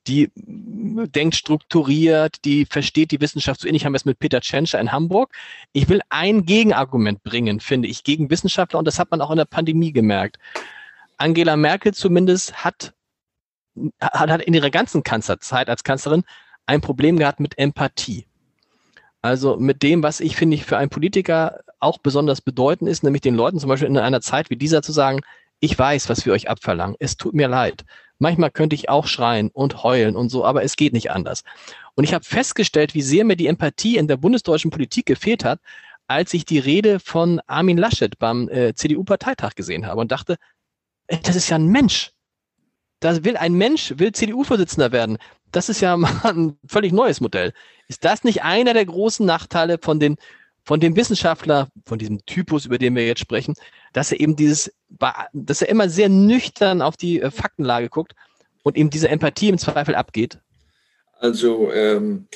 die 0.09 0.31
denkt 0.35 1.37
strukturiert, 1.37 2.45
die 2.45 2.65
versteht 2.65 3.13
die 3.13 3.21
Wissenschaft. 3.21 3.61
So 3.61 3.69
ähnlich 3.69 3.85
haben 3.85 3.93
wir 3.93 3.99
es 3.99 4.05
mit 4.05 4.19
Peter 4.19 4.41
Tschentscher 4.41 4.81
in 4.81 4.91
Hamburg. 4.91 5.33
Ich 5.73 5.89
will 5.89 6.01
ein 6.09 6.45
Gegenargument 6.45 7.23
bringen, 7.23 7.61
finde 7.61 7.87
ich, 7.87 8.03
gegen 8.03 8.31
Wissenschaftler 8.31 8.79
und 8.79 8.87
das 8.87 8.99
hat 8.99 9.11
man 9.11 9.21
auch 9.21 9.31
in 9.31 9.37
der 9.37 9.45
Pandemie 9.45 9.93
gemerkt. 9.93 10.39
Angela 11.17 11.57
Merkel 11.57 11.95
zumindest 11.95 12.65
hat, 12.65 12.95
hat, 14.01 14.31
hat 14.31 14.43
in 14.43 14.55
ihrer 14.55 14.71
ganzen 14.71 15.03
Kanzlerzeit 15.03 15.69
als 15.69 15.85
Kanzlerin 15.85 16.25
ein 16.67 16.81
Problem 16.81 17.19
gehabt 17.19 17.41
mit 17.41 17.59
Empathie. 17.59 18.27
Also 19.23 19.57
mit 19.57 19.83
dem, 19.83 20.03
was 20.03 20.21
ich 20.21 20.37
finde 20.37 20.57
ich 20.57 20.65
für 20.65 20.79
einen 20.79 20.91
Politiker 20.91 21.61
auch 21.79 21.99
besonders 21.99 22.41
bedeutend 22.41 22.89
ist, 22.91 23.03
nämlich 23.03 23.23
den 23.23 23.35
Leuten 23.35 23.59
zum 23.59 23.69
Beispiel 23.69 23.89
in 23.89 23.99
einer 23.99 24.21
Zeit 24.21 24.51
wie 24.51 24.57
dieser 24.57 24.83
zu 24.83 24.93
sagen, 24.93 25.21
ich 25.61 25.79
weiß, 25.79 26.09
was 26.09 26.25
wir 26.25 26.33
euch 26.33 26.49
abverlangen. 26.49 26.97
Es 26.99 27.17
tut 27.17 27.35
mir 27.35 27.49
leid. 27.49 27.85
Manchmal 28.19 28.51
könnte 28.51 28.75
ich 28.75 28.89
auch 28.89 29.07
schreien 29.07 29.51
und 29.51 29.83
heulen 29.83 30.17
und 30.17 30.31
so, 30.31 30.45
aber 30.45 30.63
es 30.63 30.77
geht 30.77 30.93
nicht 30.93 31.11
anders. 31.11 31.43
Und 31.95 32.05
ich 32.05 32.15
habe 32.15 32.25
festgestellt, 32.25 32.95
wie 32.95 33.03
sehr 33.03 33.25
mir 33.25 33.37
die 33.37 33.47
Empathie 33.47 33.97
in 33.97 34.09
der 34.09 34.17
bundesdeutschen 34.17 34.71
Politik 34.71 35.07
gefehlt 35.07 35.45
hat, 35.45 35.61
als 36.07 36.35
ich 36.35 36.45
die 36.45 36.59
Rede 36.59 36.99
von 36.99 37.41
Armin 37.47 37.79
Laschet 37.79 38.19
beim 38.19 38.49
äh, 38.49 38.75
CDU-Parteitag 38.75 39.55
gesehen 39.55 39.87
habe 39.87 40.01
und 40.01 40.13
dachte, 40.13 40.37
das 41.09 41.37
ist 41.37 41.49
ja 41.49 41.57
ein 41.57 41.69
Mensch. 41.69 42.13
Da 43.01 43.25
will 43.25 43.37
ein 43.37 43.55
Mensch, 43.55 43.95
will 43.97 44.13
CDU-Vorsitzender 44.13 44.93
werden. 44.93 45.19
Das 45.53 45.69
ist 45.69 45.81
ja 45.81 45.97
mal 45.97 46.13
ein 46.25 46.59
völlig 46.67 46.93
neues 46.93 47.21
Modell. 47.21 47.53
Ist 47.89 48.05
das 48.05 48.25
nicht 48.25 48.43
einer 48.43 48.75
der 48.75 48.87
großen 48.87 49.25
Nachteile 49.27 49.79
von 49.81 50.01
den 50.01 50.17
von 50.63 50.79
dem 50.79 50.95
Wissenschaftler, 50.95 51.69
von 51.87 51.99
diesem 51.99 52.25
Typus, 52.27 52.67
über 52.67 52.79
den 52.79 52.95
wir 52.95 53.07
jetzt 53.07 53.21
sprechen, 53.21 53.55
dass 53.93 54.13
er 54.13 54.21
eben 54.21 54.37
dieses, 54.37 54.73
dass 55.33 55.63
er 55.63 55.69
immer 55.69 55.89
sehr 55.89 56.09
nüchtern 56.09 56.83
auf 56.83 56.97
die 56.97 57.21
äh, 57.21 57.31
Faktenlage 57.31 57.89
guckt 57.89 58.15
und 58.63 58.77
eben 58.77 58.91
diese 58.91 59.09
Empathie 59.09 59.49
im 59.49 59.59
Zweifel 59.59 59.95
abgeht? 59.95 60.39
Also 61.19 61.73
ähm, 61.73 62.29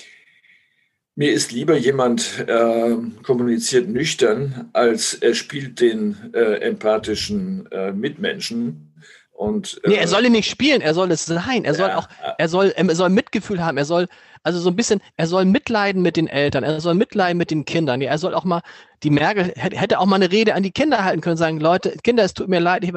mir 1.14 1.32
ist 1.32 1.52
lieber 1.52 1.76
jemand 1.76 2.44
äh, 2.48 2.96
kommuniziert 3.22 3.88
nüchtern, 3.88 4.68
als 4.72 5.14
er 5.14 5.34
spielt 5.34 5.80
den 5.80 6.16
äh, 6.34 6.56
empathischen 6.56 7.70
äh, 7.70 7.92
Mitmenschen. 7.92 8.94
Und, 9.34 9.80
nee, 9.84 9.96
er 9.96 10.04
äh, 10.04 10.06
soll 10.06 10.24
ihn 10.24 10.32
nicht 10.32 10.48
spielen, 10.48 10.80
er 10.80 10.94
soll 10.94 11.10
es 11.10 11.26
sein. 11.26 11.64
Er 11.64 11.74
soll 11.74 11.90
auch, 11.90 12.08
er 12.38 12.48
soll, 12.48 12.72
er 12.76 12.94
soll 12.94 13.08
Mitgefühl 13.08 13.64
haben, 13.64 13.76
er 13.76 13.84
soll, 13.84 14.06
also 14.44 14.60
so 14.60 14.70
ein 14.70 14.76
bisschen, 14.76 15.00
er 15.16 15.26
soll 15.26 15.44
mitleiden 15.44 16.02
mit 16.02 16.16
den 16.16 16.28
Eltern, 16.28 16.62
er 16.62 16.80
soll 16.80 16.94
mitleiden 16.94 17.36
mit 17.36 17.50
den 17.50 17.64
Kindern. 17.64 18.00
Ja, 18.00 18.10
er 18.10 18.18
soll 18.18 18.32
auch 18.32 18.44
mal, 18.44 18.62
die 19.02 19.10
Merkel 19.10 19.52
hätte 19.56 19.98
auch 19.98 20.06
mal 20.06 20.16
eine 20.16 20.30
Rede 20.30 20.54
an 20.54 20.62
die 20.62 20.70
Kinder 20.70 21.04
halten 21.04 21.20
können, 21.20 21.36
sagen, 21.36 21.58
Leute, 21.58 21.96
Kinder, 22.04 22.22
es 22.22 22.34
tut 22.34 22.48
mir 22.48 22.60
leid, 22.60 22.88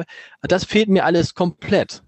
das 0.42 0.64
fehlt 0.64 0.88
mir 0.88 1.04
alles 1.04 1.34
komplett. 1.34 2.02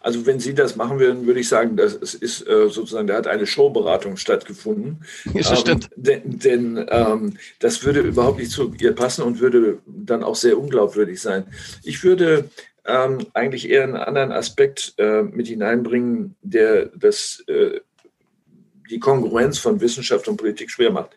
Also 0.00 0.24
wenn 0.24 0.40
Sie 0.40 0.54
das 0.54 0.76
machen 0.76 0.98
würden, 0.98 1.26
würde 1.26 1.40
ich 1.40 1.48
sagen, 1.48 1.76
das 1.76 1.94
ist 1.94 2.46
äh, 2.48 2.68
sozusagen, 2.68 3.06
da 3.06 3.16
hat 3.16 3.26
eine 3.26 3.46
Showberatung 3.46 4.16
stattgefunden. 4.16 5.04
Ja, 5.32 5.42
das 5.42 5.60
stimmt. 5.60 5.90
Ähm, 5.96 6.02
denn, 6.02 6.38
denn 6.38 6.86
ähm, 6.90 7.36
das 7.58 7.84
würde 7.84 8.00
überhaupt 8.00 8.38
nicht 8.38 8.50
zu 8.50 8.74
ihr 8.78 8.94
passen 8.94 9.22
und 9.22 9.40
würde 9.40 9.78
dann 9.86 10.22
auch 10.22 10.36
sehr 10.36 10.58
unglaubwürdig 10.58 11.20
sein. 11.20 11.44
Ich 11.82 12.02
würde 12.04 12.50
ähm, 12.86 13.26
eigentlich 13.32 13.68
eher 13.68 13.84
einen 13.84 13.96
anderen 13.96 14.32
Aspekt 14.32 14.94
äh, 14.98 15.22
mit 15.22 15.48
hineinbringen, 15.48 16.36
der 16.42 16.86
das 16.86 17.42
äh, 17.46 17.80
die 18.90 18.98
Kongruenz 18.98 19.58
von 19.58 19.80
Wissenschaft 19.80 20.28
und 20.28 20.36
Politik 20.36 20.70
schwer 20.70 20.90
macht. 20.90 21.16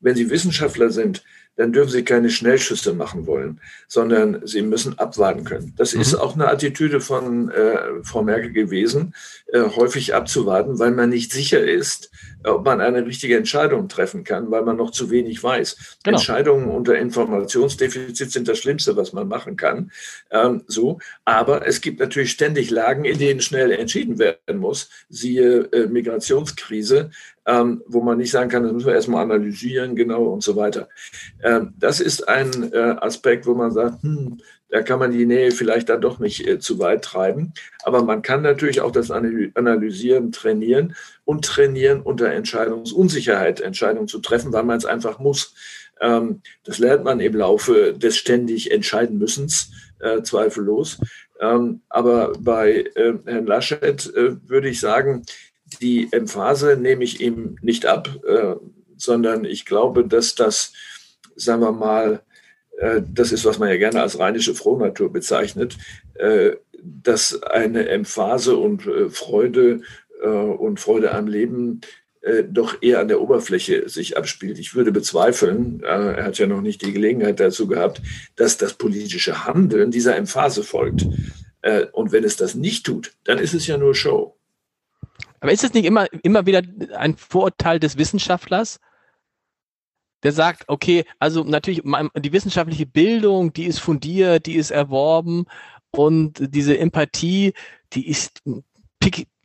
Wenn 0.00 0.14
Sie 0.14 0.30
Wissenschaftler 0.30 0.90
sind, 0.90 1.24
dann 1.56 1.72
dürfen 1.72 1.90
Sie 1.90 2.04
keine 2.04 2.30
Schnellschüsse 2.30 2.94
machen 2.94 3.26
wollen, 3.26 3.60
sondern 3.86 4.46
Sie 4.46 4.62
müssen 4.62 4.98
abwarten 4.98 5.44
können. 5.44 5.74
Das 5.76 5.94
mhm. 5.94 6.00
ist 6.00 6.14
auch 6.14 6.34
eine 6.34 6.48
Attitüde 6.48 7.00
von 7.00 7.50
äh, 7.50 8.02
Frau 8.02 8.22
Merkel 8.22 8.52
gewesen, 8.52 9.14
äh, 9.52 9.60
häufig 9.60 10.14
abzuwarten, 10.14 10.78
weil 10.78 10.92
man 10.92 11.10
nicht 11.10 11.32
sicher 11.32 11.60
ist, 11.62 12.10
ob 12.44 12.64
man 12.64 12.80
eine 12.80 13.04
richtige 13.04 13.36
Entscheidung 13.36 13.88
treffen 13.88 14.24
kann, 14.24 14.50
weil 14.50 14.62
man 14.62 14.76
noch 14.76 14.90
zu 14.90 15.10
wenig 15.10 15.42
weiß. 15.42 15.98
Genau. 16.02 16.16
Entscheidungen 16.16 16.68
unter 16.68 16.96
Informationsdefizit 16.96 18.30
sind 18.30 18.48
das 18.48 18.58
Schlimmste, 18.58 18.96
was 18.96 19.12
man 19.12 19.28
machen 19.28 19.56
kann. 19.56 19.92
Ähm, 20.30 20.62
so, 20.66 20.98
aber 21.24 21.66
es 21.66 21.80
gibt 21.80 22.00
natürlich 22.00 22.30
ständig 22.30 22.70
Lagen, 22.70 23.04
in 23.04 23.18
denen 23.18 23.40
schnell 23.40 23.70
entschieden 23.72 24.18
werden 24.18 24.58
muss. 24.58 24.88
Siehe 25.08 25.68
äh, 25.72 25.86
Migrationskrise, 25.86 27.10
ähm, 27.50 27.82
wo 27.86 28.00
man 28.00 28.18
nicht 28.18 28.30
sagen 28.30 28.48
kann, 28.48 28.62
das 28.62 28.72
müssen 28.72 28.86
wir 28.86 28.94
erstmal 28.94 29.24
analysieren, 29.24 29.96
genau 29.96 30.24
und 30.24 30.42
so 30.42 30.54
weiter. 30.54 30.88
Ähm, 31.42 31.74
das 31.78 32.00
ist 32.00 32.28
ein 32.28 32.72
äh, 32.72 32.96
Aspekt, 33.00 33.46
wo 33.46 33.54
man 33.54 33.72
sagt, 33.72 34.02
hm, 34.02 34.38
da 34.68 34.82
kann 34.82 35.00
man 35.00 35.10
die 35.10 35.26
Nähe 35.26 35.50
vielleicht 35.50 35.88
dann 35.88 36.00
doch 36.00 36.20
nicht 36.20 36.46
äh, 36.46 36.60
zu 36.60 36.78
weit 36.78 37.02
treiben. 37.02 37.52
Aber 37.82 38.04
man 38.04 38.22
kann 38.22 38.42
natürlich 38.42 38.80
auch 38.80 38.92
das 38.92 39.10
Analysieren 39.10 40.30
trainieren 40.30 40.94
und 41.24 41.44
trainieren 41.44 42.02
unter 42.02 42.30
Entscheidungsunsicherheit, 42.30 43.60
Entscheidungen 43.60 44.06
zu 44.06 44.20
treffen, 44.20 44.52
weil 44.52 44.62
man 44.62 44.78
es 44.78 44.84
einfach 44.84 45.18
muss. 45.18 45.54
Ähm, 46.00 46.42
das 46.62 46.78
lernt 46.78 47.02
man 47.02 47.18
im 47.18 47.34
Laufe 47.34 47.94
des 47.94 48.16
ständig 48.16 48.70
entscheiden 48.70 49.18
müssens, 49.18 49.72
äh, 49.98 50.22
zweifellos. 50.22 50.98
Ähm, 51.40 51.80
aber 51.88 52.32
bei 52.38 52.84
äh, 52.94 53.14
Herrn 53.24 53.46
Laschet 53.46 54.06
äh, 54.14 54.36
würde 54.48 54.68
ich 54.68 54.78
sagen, 54.78 55.24
die 55.80 56.08
Emphase 56.10 56.76
nehme 56.76 57.04
ich 57.04 57.20
ihm 57.20 57.56
nicht 57.62 57.86
ab, 57.86 58.08
äh, 58.26 58.56
sondern 58.96 59.44
ich 59.44 59.64
glaube, 59.64 60.06
dass 60.06 60.34
das, 60.34 60.72
sagen 61.36 61.62
wir 61.62 61.72
mal, 61.72 62.22
äh, 62.80 63.02
das 63.06 63.30
ist, 63.30 63.44
was 63.44 63.58
man 63.58 63.68
ja 63.68 63.76
gerne 63.76 64.02
als 64.02 64.18
rheinische 64.18 64.54
Frohnatur 64.54 65.12
bezeichnet, 65.12 65.76
äh, 66.14 66.52
dass 66.82 67.42
eine 67.42 67.88
Emphase 67.88 68.56
und 68.56 68.86
äh, 68.86 69.10
Freude 69.10 69.82
und 70.22 70.80
Freude 70.80 71.12
am 71.14 71.28
Leben 71.28 71.80
doch 72.50 72.82
eher 72.82 73.00
an 73.00 73.08
der 73.08 73.22
Oberfläche 73.22 73.88
sich 73.88 74.18
abspielt. 74.18 74.58
Ich 74.58 74.74
würde 74.74 74.92
bezweifeln, 74.92 75.82
er 75.82 76.22
hat 76.22 76.36
ja 76.36 76.46
noch 76.46 76.60
nicht 76.60 76.82
die 76.82 76.92
Gelegenheit 76.92 77.40
dazu 77.40 77.66
gehabt, 77.66 78.02
dass 78.36 78.58
das 78.58 78.74
politische 78.74 79.46
Handeln 79.46 79.90
dieser 79.90 80.16
Emphase 80.16 80.62
folgt. 80.62 81.06
Und 81.92 82.12
wenn 82.12 82.24
es 82.24 82.36
das 82.36 82.54
nicht 82.54 82.84
tut, 82.84 83.12
dann 83.24 83.38
ist 83.38 83.54
es 83.54 83.66
ja 83.66 83.78
nur 83.78 83.94
Show. 83.94 84.36
Aber 85.40 85.52
ist 85.52 85.64
es 85.64 85.74
nicht 85.74 85.86
immer, 85.86 86.06
immer 86.22 86.46
wieder 86.46 86.62
ein 86.96 87.16
Vorurteil 87.16 87.80
des 87.80 87.96
Wissenschaftlers, 87.96 88.78
der 90.22 90.32
sagt, 90.32 90.64
okay, 90.68 91.04
also 91.18 91.44
natürlich 91.44 91.82
die 91.82 92.32
wissenschaftliche 92.32 92.86
Bildung, 92.86 93.52
die 93.52 93.64
ist 93.64 93.78
fundiert, 93.78 94.46
die 94.46 94.56
ist 94.56 94.70
erworben 94.70 95.46
und 95.92 96.54
diese 96.54 96.78
Empathie, 96.78 97.54
die 97.94 98.06
ist, 98.06 98.42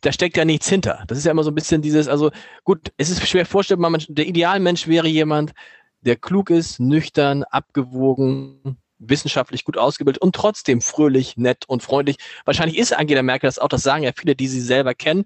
da 0.01 0.11
steckt 0.11 0.37
ja 0.37 0.45
nichts 0.45 0.67
hinter. 0.67 1.03
Das 1.07 1.17
ist 1.17 1.23
ja 1.23 1.31
immer 1.31 1.43
so 1.43 1.51
ein 1.51 1.55
bisschen 1.55 1.81
dieses, 1.81 2.07
also 2.07 2.31
gut, 2.65 2.91
es 2.97 3.09
ist 3.09 3.25
schwer 3.27 3.45
vorstellbar, 3.45 3.91
der 4.09 4.27
Idealmensch 4.27 4.87
wäre 4.87 5.07
jemand, 5.07 5.53
der 6.01 6.17
klug 6.17 6.49
ist, 6.49 6.79
nüchtern, 6.79 7.43
abgewogen, 7.43 8.77
wissenschaftlich 8.99 9.63
gut 9.63 9.77
ausgebildet 9.77 10.21
und 10.21 10.35
trotzdem 10.35 10.81
fröhlich, 10.81 11.37
nett 11.37 11.63
und 11.67 11.83
freundlich. 11.83 12.17
Wahrscheinlich 12.43 12.77
ist 12.77 12.93
Angela 12.93 13.23
Merkel 13.23 13.47
das 13.47 13.59
auch, 13.59 13.69
das 13.69 13.83
sagen 13.83 14.03
ja 14.03 14.11
viele, 14.15 14.35
die 14.35 14.47
sie 14.47 14.61
selber 14.61 14.93
kennen. 14.93 15.25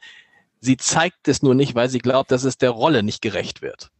Sie 0.59 0.77
zeigt 0.77 1.27
es 1.27 1.41
nur 1.41 1.55
nicht, 1.55 1.75
weil 1.75 1.89
sie 1.89 1.99
glaubt, 1.99 2.31
dass 2.31 2.43
es 2.43 2.57
der 2.57 2.71
Rolle 2.71 3.03
nicht 3.03 3.21
gerecht 3.21 3.61
wird. 3.61 3.91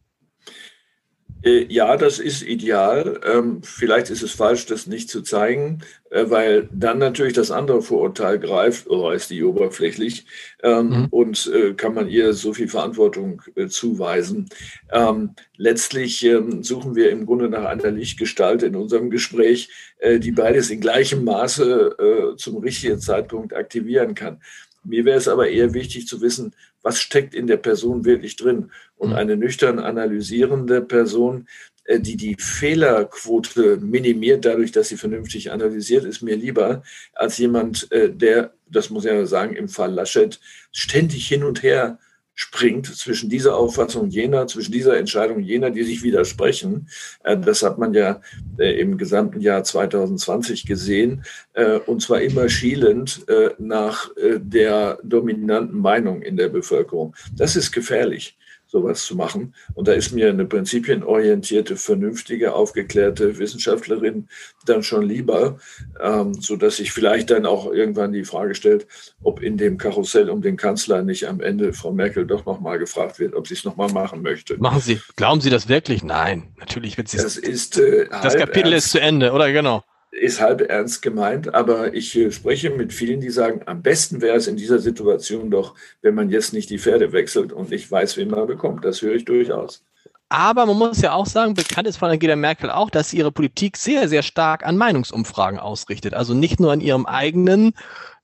Äh, 1.42 1.66
ja, 1.72 1.96
das 1.96 2.18
ist 2.18 2.42
ideal. 2.42 3.20
Ähm, 3.24 3.62
vielleicht 3.62 4.10
ist 4.10 4.22
es 4.22 4.32
falsch, 4.32 4.66
das 4.66 4.86
nicht 4.86 5.08
zu 5.08 5.22
zeigen, 5.22 5.80
äh, 6.10 6.26
weil 6.28 6.68
dann 6.72 6.98
natürlich 6.98 7.32
das 7.32 7.50
andere 7.50 7.80
Vorurteil 7.80 8.38
greift, 8.38 8.88
oh, 8.90 9.10
ist 9.10 9.30
die 9.30 9.42
oberflächlich 9.42 10.26
ähm, 10.62 10.88
mhm. 10.88 11.06
und 11.10 11.50
äh, 11.54 11.72
kann 11.72 11.94
man 11.94 12.08
ihr 12.08 12.34
so 12.34 12.52
viel 12.52 12.68
Verantwortung 12.68 13.42
zuweisen. 13.68 14.50
Ähm, 14.92 15.34
letztlich 15.56 16.26
suchen 16.60 16.94
wir 16.94 17.10
im 17.10 17.26
Grunde 17.26 17.48
nach 17.48 17.64
einer 17.64 17.90
Lichtgestalt 17.90 18.62
in 18.62 18.76
unserem 18.76 19.10
Gespräch, 19.10 19.70
die 20.02 20.32
beides 20.32 20.70
in 20.70 20.80
gleichem 20.80 21.24
Maße 21.24 22.34
zum 22.36 22.56
richtigen 22.58 22.98
Zeitpunkt 22.98 23.54
aktivieren 23.54 24.14
kann. 24.14 24.40
Mir 24.82 25.04
wäre 25.04 25.18
es 25.18 25.28
aber 25.28 25.48
eher 25.48 25.74
wichtig 25.74 26.06
zu 26.06 26.20
wissen, 26.20 26.54
was 26.82 27.00
steckt 27.00 27.34
in 27.34 27.46
der 27.46 27.58
Person 27.58 28.04
wirklich 28.04 28.36
drin. 28.36 28.70
Und 28.96 29.10
mhm. 29.10 29.16
eine 29.16 29.36
nüchtern 29.36 29.78
analysierende 29.78 30.80
Person, 30.80 31.46
äh, 31.84 32.00
die 32.00 32.16
die 32.16 32.36
Fehlerquote 32.38 33.78
minimiert 33.78 34.44
dadurch, 34.44 34.72
dass 34.72 34.88
sie 34.88 34.96
vernünftig 34.96 35.50
analysiert, 35.50 36.04
ist 36.04 36.22
mir 36.22 36.36
lieber 36.36 36.82
als 37.14 37.38
jemand, 37.38 37.90
äh, 37.92 38.10
der, 38.10 38.54
das 38.70 38.90
muss 38.90 39.04
ich 39.04 39.10
ja 39.10 39.26
sagen, 39.26 39.54
im 39.54 39.68
Fall 39.68 39.92
Laschet 39.92 40.40
ständig 40.72 41.26
hin 41.28 41.44
und 41.44 41.62
her 41.62 41.98
springt 42.40 42.86
zwischen 42.86 43.28
dieser 43.28 43.54
Auffassung 43.54 44.08
jener, 44.08 44.46
zwischen 44.46 44.72
dieser 44.72 44.96
Entscheidung 44.96 45.40
jener, 45.40 45.70
die 45.70 45.82
sich 45.82 46.02
widersprechen. 46.02 46.88
Äh, 47.22 47.36
das 47.36 47.62
hat 47.62 47.76
man 47.76 47.92
ja 47.92 48.22
äh, 48.58 48.80
im 48.80 48.96
gesamten 48.96 49.42
Jahr 49.42 49.62
2020 49.62 50.64
gesehen, 50.64 51.22
äh, 51.52 51.80
und 51.80 52.00
zwar 52.00 52.22
immer 52.22 52.48
schielend 52.48 53.26
nach 53.58 54.10
der 54.16 54.98
dominanten 55.02 55.80
Meinung 55.80 56.22
in 56.22 56.36
der 56.36 56.48
Bevölkerung. 56.48 57.14
Das 57.36 57.56
ist 57.56 57.72
gefährlich 57.72 58.38
sowas 58.70 59.04
zu 59.04 59.16
machen. 59.16 59.54
Und 59.74 59.88
da 59.88 59.92
ist 59.92 60.12
mir 60.12 60.28
eine 60.28 60.44
prinzipienorientierte, 60.44 61.76
vernünftige, 61.76 62.54
aufgeklärte 62.54 63.38
Wissenschaftlerin 63.38 64.28
dann 64.64 64.82
schon 64.82 65.02
lieber, 65.02 65.58
ähm, 66.00 66.34
so 66.34 66.56
dass 66.56 66.76
sich 66.76 66.92
vielleicht 66.92 67.30
dann 67.30 67.46
auch 67.46 67.72
irgendwann 67.72 68.12
die 68.12 68.24
Frage 68.24 68.54
stellt, 68.54 68.86
ob 69.22 69.42
in 69.42 69.56
dem 69.56 69.78
Karussell 69.78 70.30
um 70.30 70.42
den 70.42 70.56
Kanzler 70.56 71.02
nicht 71.02 71.26
am 71.28 71.40
Ende 71.40 71.72
Frau 71.72 71.92
Merkel 71.92 72.26
doch 72.26 72.46
nochmal 72.46 72.78
gefragt 72.78 73.18
wird, 73.18 73.34
ob 73.34 73.48
sie 73.48 73.54
es 73.54 73.64
nochmal 73.64 73.90
machen 73.90 74.22
möchte. 74.22 74.56
Machen 74.58 74.80
Sie, 74.80 75.00
glauben 75.16 75.40
Sie 75.40 75.50
das 75.50 75.68
wirklich? 75.68 76.04
Nein, 76.04 76.54
natürlich 76.58 76.96
wird 76.96 77.08
sie 77.08 77.16
es. 77.16 77.22
Das 77.24 77.36
ist 77.36 77.78
äh, 77.78 78.08
das 78.22 78.36
Kapitel 78.36 78.72
ernst. 78.72 78.86
ist 78.86 78.92
zu 78.92 79.00
Ende, 79.00 79.32
oder 79.32 79.50
genau? 79.52 79.82
Ist 80.10 80.40
halb 80.40 80.60
ernst 80.68 81.02
gemeint, 81.02 81.54
aber 81.54 81.94
ich 81.94 82.16
äh, 82.16 82.32
spreche 82.32 82.70
mit 82.70 82.92
vielen, 82.92 83.20
die 83.20 83.30
sagen, 83.30 83.62
am 83.66 83.82
besten 83.82 84.20
wäre 84.20 84.36
es 84.36 84.48
in 84.48 84.56
dieser 84.56 84.78
Situation 84.78 85.50
doch, 85.50 85.74
wenn 86.02 86.14
man 86.14 86.30
jetzt 86.30 86.52
nicht 86.52 86.70
die 86.70 86.78
Pferde 86.78 87.12
wechselt 87.12 87.52
und 87.52 87.70
nicht 87.70 87.90
weiß, 87.90 88.16
wen 88.16 88.28
man 88.28 88.46
bekommt. 88.46 88.84
Das 88.84 89.02
höre 89.02 89.14
ich 89.14 89.24
durchaus. 89.24 89.84
Aber 90.28 90.64
man 90.66 90.78
muss 90.78 91.00
ja 91.00 91.12
auch 91.12 91.26
sagen, 91.26 91.54
bekannt 91.54 91.88
ist 91.88 91.96
von 91.96 92.10
Angela 92.10 92.36
Merkel 92.36 92.70
auch, 92.70 92.90
dass 92.90 93.10
sie 93.10 93.18
ihre 93.18 93.32
Politik 93.32 93.76
sehr, 93.76 94.08
sehr 94.08 94.22
stark 94.22 94.64
an 94.64 94.76
Meinungsumfragen 94.76 95.58
ausrichtet. 95.58 96.14
Also 96.14 96.34
nicht 96.34 96.60
nur 96.60 96.72
an 96.72 96.80
ihrem 96.80 97.04
eigenen 97.06 97.72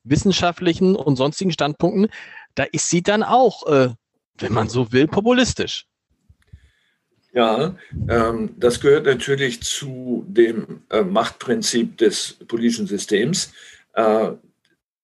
wissenschaftlichen 0.05 0.95
und 0.95 1.17
sonstigen 1.17 1.51
Standpunkten. 1.51 2.09
Da 2.55 2.65
ist 2.65 2.91
sie 2.91 3.03
dann 3.03 3.23
auch, 3.23 3.67
äh, 3.67 3.91
wenn 4.39 4.53
man 4.53 4.69
so 4.69 4.93
will, 4.93 5.09
populistisch. 5.09 5.87
Ja, 7.37 7.77
ähm, 8.09 8.55
das 8.57 8.81
gehört 8.81 9.05
natürlich 9.05 9.61
zu 9.61 10.25
dem 10.27 10.81
äh, 10.89 11.03
Machtprinzip 11.03 11.99
des 11.99 12.39
politischen 12.49 12.87
Systems. 12.87 13.53
Äh, 13.93 14.31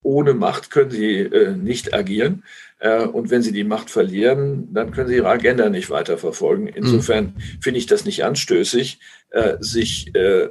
ohne 0.01 0.33
Macht 0.33 0.71
können 0.71 0.89
sie 0.89 1.19
äh, 1.19 1.55
nicht 1.55 1.93
agieren. 1.93 2.43
Äh, 2.79 3.05
und 3.05 3.29
wenn 3.29 3.43
sie 3.43 3.51
die 3.51 3.63
Macht 3.63 3.91
verlieren, 3.91 4.73
dann 4.73 4.89
können 4.89 5.09
sie 5.09 5.17
ihre 5.17 5.29
Agenda 5.29 5.69
nicht 5.69 5.91
weiterverfolgen. 5.91 6.65
Insofern 6.65 7.35
mhm. 7.35 7.61
finde 7.61 7.77
ich 7.77 7.85
das 7.85 8.03
nicht 8.03 8.25
anstößig, 8.25 8.97
äh, 9.29 9.57
sich 9.59 10.15
äh, 10.15 10.49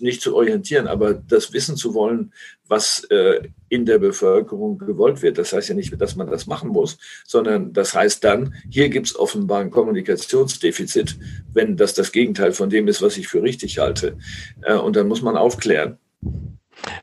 nicht 0.00 0.22
zu 0.22 0.34
orientieren, 0.36 0.86
aber 0.86 1.14
das 1.14 1.52
wissen 1.52 1.76
zu 1.76 1.94
wollen, 1.94 2.32
was 2.68 3.04
äh, 3.10 3.48
in 3.68 3.84
der 3.84 3.98
Bevölkerung 3.98 4.78
gewollt 4.78 5.22
wird. 5.22 5.38
Das 5.38 5.52
heißt 5.52 5.68
ja 5.68 5.74
nicht, 5.74 6.00
dass 6.00 6.16
man 6.16 6.30
das 6.30 6.46
machen 6.46 6.70
muss, 6.70 6.98
sondern 7.26 7.72
das 7.72 7.94
heißt 7.94 8.22
dann, 8.24 8.54
hier 8.70 8.88
gibt 8.88 9.06
es 9.06 9.18
offenbar 9.18 9.60
ein 9.60 9.70
Kommunikationsdefizit, 9.70 11.18
wenn 11.52 11.76
das 11.76 11.94
das 11.94 12.12
Gegenteil 12.12 12.52
von 12.52 12.70
dem 12.70 12.88
ist, 12.88 13.02
was 13.02 13.16
ich 13.16 13.28
für 13.28 13.42
richtig 13.42 13.78
halte. 13.78 14.16
Äh, 14.62 14.74
und 14.74 14.96
dann 14.96 15.08
muss 15.08 15.22
man 15.22 15.36
aufklären. 15.36 15.98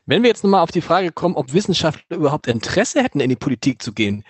Wenn 0.06 0.22
wir 0.22 0.28
jetzt 0.28 0.44
nochmal 0.44 0.62
auf 0.62 0.72
die 0.72 0.80
Frage 0.80 1.12
kommen, 1.12 1.36
ob 1.36 1.52
Wissenschaftler 1.52 2.16
überhaupt 2.16 2.46
Interesse 2.46 3.02
hätten, 3.02 3.20
in 3.20 3.28
die 3.30 3.36
Politik 3.36 3.82
zu 3.82 3.92
gehen, 3.92 4.24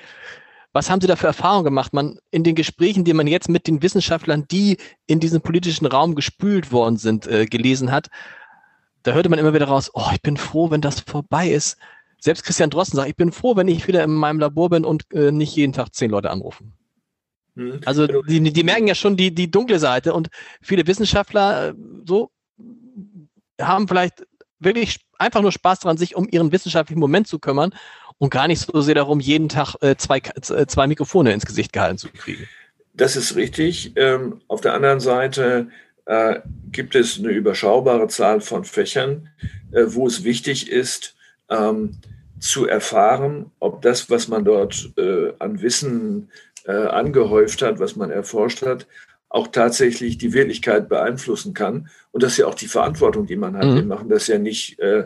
was 0.73 0.89
haben 0.89 1.01
Sie 1.01 1.09
da 1.09 1.17
für 1.17 1.27
Erfahrungen 1.27 1.65
gemacht? 1.65 1.93
Man, 1.93 2.19
in 2.31 2.45
den 2.45 2.55
Gesprächen, 2.55 3.05
die 3.05 3.13
man 3.13 3.27
jetzt 3.27 3.49
mit 3.49 3.67
den 3.67 3.83
Wissenschaftlern, 3.83 4.47
die 4.49 4.77
in 5.07 5.19
diesen 5.19 5.41
politischen 5.41 5.87
Raum 5.87 6.15
gespült 6.15 6.71
worden 6.71 6.97
sind, 6.97 7.27
äh, 7.27 7.47
gelesen 7.47 7.91
hat, 7.91 8.07
da 9.03 9.13
hörte 9.13 9.29
man 9.29 9.39
immer 9.39 9.55
wieder 9.55 9.69
raus, 9.69 9.91
oh, 9.95 10.09
ich 10.13 10.23
bin 10.23 10.37
froh, 10.37 10.71
wenn 10.71 10.81
das 10.81 11.01
vorbei 11.01 11.51
ist. 11.51 11.79
Selbst 12.19 12.45
Christian 12.45 12.71
Drosten 12.71 12.97
sagt, 12.97 13.09
ich 13.09 13.17
bin 13.17 13.33
froh, 13.33 13.57
wenn 13.57 13.69
ich 13.69 13.87
wieder 13.89 14.05
in 14.05 14.11
meinem 14.11 14.41
Labor 14.41 14.71
bin 14.71 14.85
und 14.85 15.11
äh, 15.13 15.33
nicht 15.33 15.57
jeden 15.57 15.73
Tag 15.73 15.95
zehn 15.95 16.11
Leute 16.11 16.31
anrufen. 16.31 16.75
Hm. 17.57 17.81
Also 17.87 18.07
die, 18.07 18.53
die 18.53 18.63
merken 18.63 18.87
ja 18.87 18.95
schon 18.95 19.17
die, 19.17 19.35
die 19.35 19.51
dunkle 19.51 19.79
Seite 19.79 20.13
und 20.13 20.29
viele 20.61 20.87
Wissenschaftler 20.87 21.69
äh, 21.69 21.75
so 22.05 22.31
haben 23.61 23.89
vielleicht 23.89 24.27
wirklich 24.59 25.01
einfach 25.19 25.43
nur 25.43 25.53
Spaß 25.53 25.81
daran, 25.81 25.97
sich 25.97 26.15
um 26.15 26.29
ihren 26.31 26.53
wissenschaftlichen 26.53 27.01
Moment 27.01 27.27
zu 27.27 27.39
kümmern 27.39 27.75
und 28.19 28.31
gar 28.31 28.49
nicht 28.49 28.61
so 28.61 28.81
sehr 28.81 28.95
darum, 28.95 29.21
jeden 29.21 29.49
Tag 29.49 29.77
äh, 29.81 29.97
zwei, 29.97 30.19
äh, 30.19 30.67
zwei 30.67 30.87
Mikrofone 30.87 31.33
ins 31.33 31.47
Gesicht 31.47 31.73
gehalten 31.73 31.99
zu 31.99 32.09
kriegen. 32.11 32.47
Das 32.93 33.17
ist 33.17 33.37
richtig. 33.37 33.93
Ähm, 33.97 34.41
auf 34.49 34.61
der 34.61 34.75
anderen 34.75 35.01
Seite 35.01 35.69
äh, 36.11 36.41
gibt 36.73 36.97
es 36.97 37.21
eine 37.21 37.31
überschaubare 37.31 38.09
Zahl 38.09 38.41
von 38.41 38.65
Fächern, 38.65 39.29
äh, 39.71 39.85
wo 39.87 40.09
es 40.09 40.25
wichtig 40.25 40.69
ist, 40.69 41.15
ähm, 41.49 41.93
zu 42.41 42.67
erfahren, 42.67 43.53
ob 43.61 43.81
das, 43.83 44.11
was 44.11 44.27
man 44.27 44.45
dort 44.45 44.93
äh, 44.97 45.33
an 45.39 45.63
Wissen 45.63 46.31
äh, 46.65 46.73
angehäuft 46.73 47.63
hat, 47.63 47.79
was 47.79 47.95
man 47.95 48.11
erforscht 48.11 48.63
hat, 48.63 48.89
auch 49.29 49.47
tatsächlich 49.49 50.19
die 50.19 50.33
Wirklichkeit 50.33 50.89
beeinflussen 50.89 51.55
kann. 51.55 51.89
Und 52.11 52.25
das 52.25 52.33
ist 52.33 52.39
ja 52.39 52.47
auch 52.47 52.57
die 52.57 52.67
Verantwortung, 52.67 53.27
die 53.27 53.37
man 53.37 53.57
hat. 53.57 53.67
Mhm. 53.67 53.75
Wir 53.77 53.85
machen 53.85 54.09
das 54.09 54.27
ja 54.27 54.39
nicht 54.39 54.81
äh, 54.81 55.05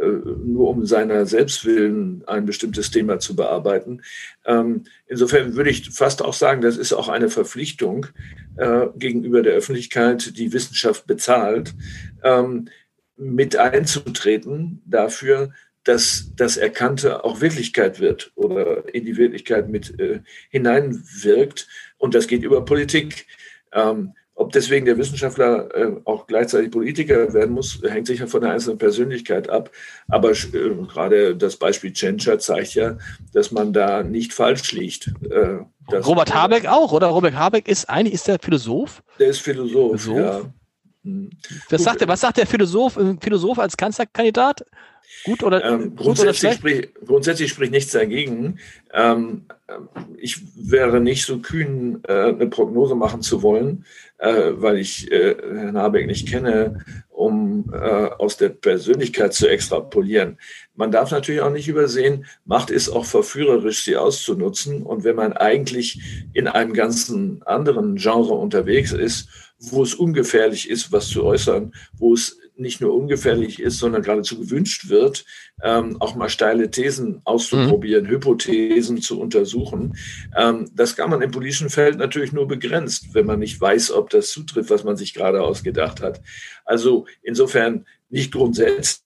äh, 0.00 0.06
nur 0.42 0.68
um 0.70 0.86
seiner 0.86 1.26
Selbstwillen 1.26 2.22
ein 2.26 2.46
bestimmtes 2.46 2.90
Thema 2.90 3.18
zu 3.18 3.36
bearbeiten. 3.36 4.00
Ähm, 4.46 4.84
insofern 5.06 5.54
würde 5.54 5.68
ich 5.68 5.90
fast 5.90 6.24
auch 6.24 6.34
sagen, 6.34 6.62
das 6.62 6.78
ist 6.78 6.94
auch 6.94 7.08
eine 7.10 7.28
Verpflichtung 7.28 8.06
äh, 8.56 8.86
gegenüber 8.96 9.42
der 9.42 9.54
Öffentlichkeit, 9.54 10.36
die 10.36 10.52
Wissenschaft 10.52 11.06
bezahlt, 11.06 11.74
ähm, 12.22 12.68
mit 13.16 13.56
einzutreten 13.56 14.82
dafür, 14.84 15.52
dass 15.84 16.32
das 16.34 16.56
Erkannte 16.56 17.24
auch 17.24 17.40
Wirklichkeit 17.40 18.00
wird 18.00 18.32
oder 18.34 18.92
in 18.92 19.04
die 19.04 19.16
Wirklichkeit 19.16 19.68
mit 19.68 19.98
äh, 20.00 20.20
hineinwirkt. 20.50 21.68
Und 21.96 22.14
das 22.14 22.26
geht 22.26 22.42
über 22.42 22.64
Politik. 22.64 23.26
Ähm, 23.72 24.12
ob 24.36 24.52
deswegen 24.52 24.84
der 24.84 24.98
Wissenschaftler 24.98 25.74
äh, 25.74 25.96
auch 26.04 26.26
gleichzeitig 26.26 26.70
Politiker 26.70 27.32
werden 27.32 27.54
muss, 27.54 27.80
hängt 27.82 28.06
sicher 28.06 28.28
von 28.28 28.42
der 28.42 28.52
einzelnen 28.52 28.76
Persönlichkeit 28.76 29.48
ab. 29.48 29.70
Aber 30.08 30.30
äh, 30.30 30.34
gerade 30.86 31.34
das 31.34 31.56
Beispiel 31.56 31.92
Tschentscher 31.92 32.38
zeigt 32.38 32.74
ja, 32.74 32.98
dass 33.32 33.50
man 33.50 33.72
da 33.72 34.02
nicht 34.02 34.34
falsch 34.34 34.72
liegt. 34.72 35.10
Äh, 35.30 35.64
Robert 35.96 36.34
Habeck 36.34 36.66
auch, 36.66 36.92
oder? 36.92 37.08
Robert 37.08 37.34
Habeck 37.34 37.66
ist 37.66 37.88
eigentlich 37.88 38.14
ist 38.14 38.28
der 38.28 38.38
Philosoph? 38.38 39.02
Der 39.18 39.28
ist 39.28 39.40
Philosoph, 39.40 40.02
Philosoph? 40.02 40.18
ja. 40.18 40.40
Hm. 41.04 41.30
Was 41.70 41.84
sagt, 41.84 42.02
der, 42.02 42.08
was 42.08 42.20
sagt 42.20 42.36
der 42.36 42.46
Philosoph, 42.46 42.98
äh, 42.98 43.14
Philosoph 43.20 43.58
als 43.58 43.76
Kanzlerkandidat? 43.76 44.66
Gut 45.24 45.42
oder, 45.42 45.64
ähm, 45.64 45.90
gut 45.90 45.96
grundsätzlich, 45.96 46.44
oder 46.44 46.54
sprich, 46.54 46.94
grundsätzlich 47.04 47.50
spricht 47.50 47.72
nichts 47.72 47.92
dagegen. 47.92 48.58
Ähm, 48.92 49.46
ich 50.16 50.40
wäre 50.56 51.00
nicht 51.00 51.24
so 51.24 51.38
kühn, 51.38 52.00
äh, 52.06 52.28
eine 52.28 52.46
Prognose 52.46 52.94
machen 52.94 53.22
zu 53.22 53.42
wollen, 53.42 53.84
äh, 54.18 54.52
weil 54.54 54.78
ich 54.78 55.10
äh, 55.10 55.36
Herrn 55.36 55.76
Habeck 55.76 56.06
nicht 56.06 56.28
kenne, 56.28 56.84
um 57.08 57.72
äh, 57.72 57.76
aus 57.76 58.36
der 58.36 58.50
Persönlichkeit 58.50 59.34
zu 59.34 59.48
extrapolieren. 59.48 60.38
Man 60.74 60.92
darf 60.92 61.10
natürlich 61.10 61.40
auch 61.40 61.50
nicht 61.50 61.68
übersehen, 61.68 62.26
Macht 62.44 62.70
ist 62.70 62.88
auch 62.88 63.04
verführerisch, 63.04 63.84
sie 63.84 63.96
auszunutzen. 63.96 64.82
Und 64.82 65.04
wenn 65.04 65.16
man 65.16 65.32
eigentlich 65.32 66.28
in 66.32 66.46
einem 66.46 66.72
ganzen 66.72 67.42
anderen 67.44 67.96
Genre 67.96 68.34
unterwegs 68.34 68.92
ist, 68.92 69.28
wo 69.58 69.82
es 69.82 69.94
ungefährlich 69.94 70.70
ist, 70.70 70.92
was 70.92 71.08
zu 71.08 71.24
äußern, 71.24 71.72
wo 71.98 72.14
es 72.14 72.38
nicht 72.56 72.80
nur 72.80 72.94
ungefährlich 72.94 73.60
ist, 73.60 73.78
sondern 73.78 74.02
geradezu 74.02 74.38
gewünscht 74.38 74.88
wird, 74.88 75.24
ähm, 75.62 76.00
auch 76.00 76.14
mal 76.14 76.28
steile 76.28 76.70
Thesen 76.70 77.20
auszuprobieren, 77.24 78.04
mhm. 78.04 78.10
Hypothesen 78.10 79.00
zu 79.00 79.20
untersuchen. 79.20 79.96
Ähm, 80.36 80.70
das 80.74 80.96
kann 80.96 81.10
man 81.10 81.22
im 81.22 81.30
politischen 81.30 81.70
Feld 81.70 81.98
natürlich 81.98 82.32
nur 82.32 82.48
begrenzt, 82.48 83.14
wenn 83.14 83.26
man 83.26 83.38
nicht 83.38 83.60
weiß, 83.60 83.92
ob 83.92 84.10
das 84.10 84.30
zutrifft, 84.30 84.70
was 84.70 84.84
man 84.84 84.96
sich 84.96 85.14
gerade 85.14 85.42
ausgedacht 85.42 86.00
hat. 86.00 86.20
Also 86.64 87.06
insofern 87.22 87.86
nicht 88.08 88.32
grundsätzlich 88.32 89.02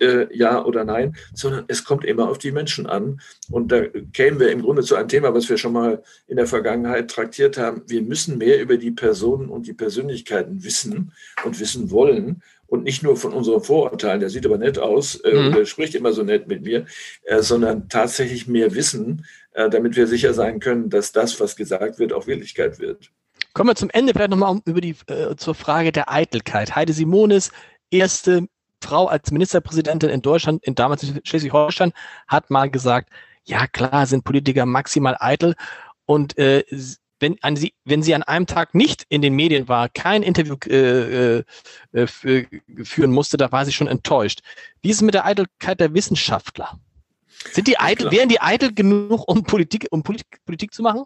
äh, 0.00 0.28
ja 0.36 0.64
oder 0.64 0.84
nein, 0.84 1.16
sondern 1.34 1.64
es 1.68 1.84
kommt 1.84 2.04
immer 2.04 2.28
auf 2.28 2.38
die 2.38 2.52
Menschen 2.52 2.86
an. 2.86 3.20
Und 3.50 3.72
da 3.72 3.84
kämen 4.12 4.38
wir 4.38 4.50
im 4.50 4.62
Grunde 4.62 4.82
zu 4.82 4.96
einem 4.96 5.08
Thema, 5.08 5.34
was 5.34 5.48
wir 5.48 5.56
schon 5.56 5.72
mal 5.72 6.02
in 6.26 6.36
der 6.36 6.46
Vergangenheit 6.46 7.10
traktiert 7.10 7.56
haben. 7.56 7.82
Wir 7.86 8.02
müssen 8.02 8.38
mehr 8.38 8.60
über 8.60 8.76
die 8.76 8.90
Personen 8.90 9.48
und 9.48 9.66
die 9.66 9.72
Persönlichkeiten 9.72 10.62
wissen 10.62 11.12
und 11.44 11.58
wissen 11.60 11.90
wollen 11.90 12.42
und 12.66 12.84
nicht 12.84 13.02
nur 13.02 13.16
von 13.16 13.32
unseren 13.32 13.62
Vorurteilen, 13.62 14.20
der 14.20 14.30
sieht 14.30 14.46
aber 14.46 14.58
nett 14.58 14.78
aus, 14.78 15.16
äh, 15.16 15.32
mhm. 15.32 15.52
der 15.52 15.64
spricht 15.64 15.94
immer 15.94 16.12
so 16.12 16.22
nett 16.22 16.48
mit 16.48 16.62
mir, 16.62 16.86
äh, 17.24 17.42
sondern 17.42 17.88
tatsächlich 17.88 18.46
mehr 18.46 18.74
wissen, 18.74 19.24
äh, 19.52 19.70
damit 19.70 19.96
wir 19.96 20.06
sicher 20.06 20.34
sein 20.34 20.60
können, 20.60 20.90
dass 20.90 21.12
das, 21.12 21.38
was 21.40 21.56
gesagt 21.56 21.98
wird, 21.98 22.12
auch 22.12 22.26
Wirklichkeit 22.26 22.78
wird. 22.78 23.10
Kommen 23.54 23.70
wir 23.70 23.76
zum 23.76 23.90
Ende 23.90 24.12
vielleicht 24.12 24.30
nochmal 24.30 24.60
über 24.64 24.80
die, 24.80 24.96
äh, 25.06 25.36
zur 25.36 25.54
Frage 25.54 25.92
der 25.92 26.12
Eitelkeit. 26.12 26.76
Heide 26.76 26.92
Simonis, 26.92 27.50
erste 27.90 28.48
Frau 28.82 29.06
als 29.06 29.30
Ministerpräsidentin 29.30 30.10
in 30.10 30.22
Deutschland, 30.22 30.64
in 30.64 30.74
damals 30.74 31.06
Schleswig-Holstein, 31.24 31.92
hat 32.28 32.50
mal 32.50 32.70
gesagt, 32.70 33.10
ja 33.44 33.66
klar 33.66 34.06
sind 34.06 34.24
Politiker 34.24 34.66
maximal 34.66 35.16
eitel 35.20 35.54
und 36.04 36.36
äh, 36.38 36.64
wenn, 37.20 37.36
an 37.42 37.56
sie, 37.56 37.72
wenn 37.84 38.02
sie 38.02 38.14
an 38.14 38.22
einem 38.22 38.46
Tag 38.46 38.74
nicht 38.74 39.04
in 39.08 39.22
den 39.22 39.34
Medien 39.34 39.68
war, 39.68 39.88
kein 39.88 40.22
Interview 40.22 40.56
äh, 40.66 41.38
äh, 41.92 42.06
führen 42.06 43.10
musste, 43.10 43.36
da 43.36 43.52
war 43.52 43.64
sie 43.64 43.72
schon 43.72 43.88
enttäuscht. 43.88 44.40
Wie 44.82 44.90
ist 44.90 44.96
es 44.96 45.02
mit 45.02 45.14
der 45.14 45.24
Eitelkeit 45.24 45.80
der 45.80 45.94
Wissenschaftler? 45.94 46.78
Sind 47.52 47.68
die 47.68 47.78
eitel, 47.78 48.10
wären 48.10 48.28
die 48.28 48.40
eitel 48.40 48.72
genug, 48.72 49.28
um 49.28 49.44
Politik, 49.44 49.86
um 49.90 50.02
Politik, 50.02 50.44
Politik 50.44 50.72
zu 50.72 50.82
machen? 50.82 51.04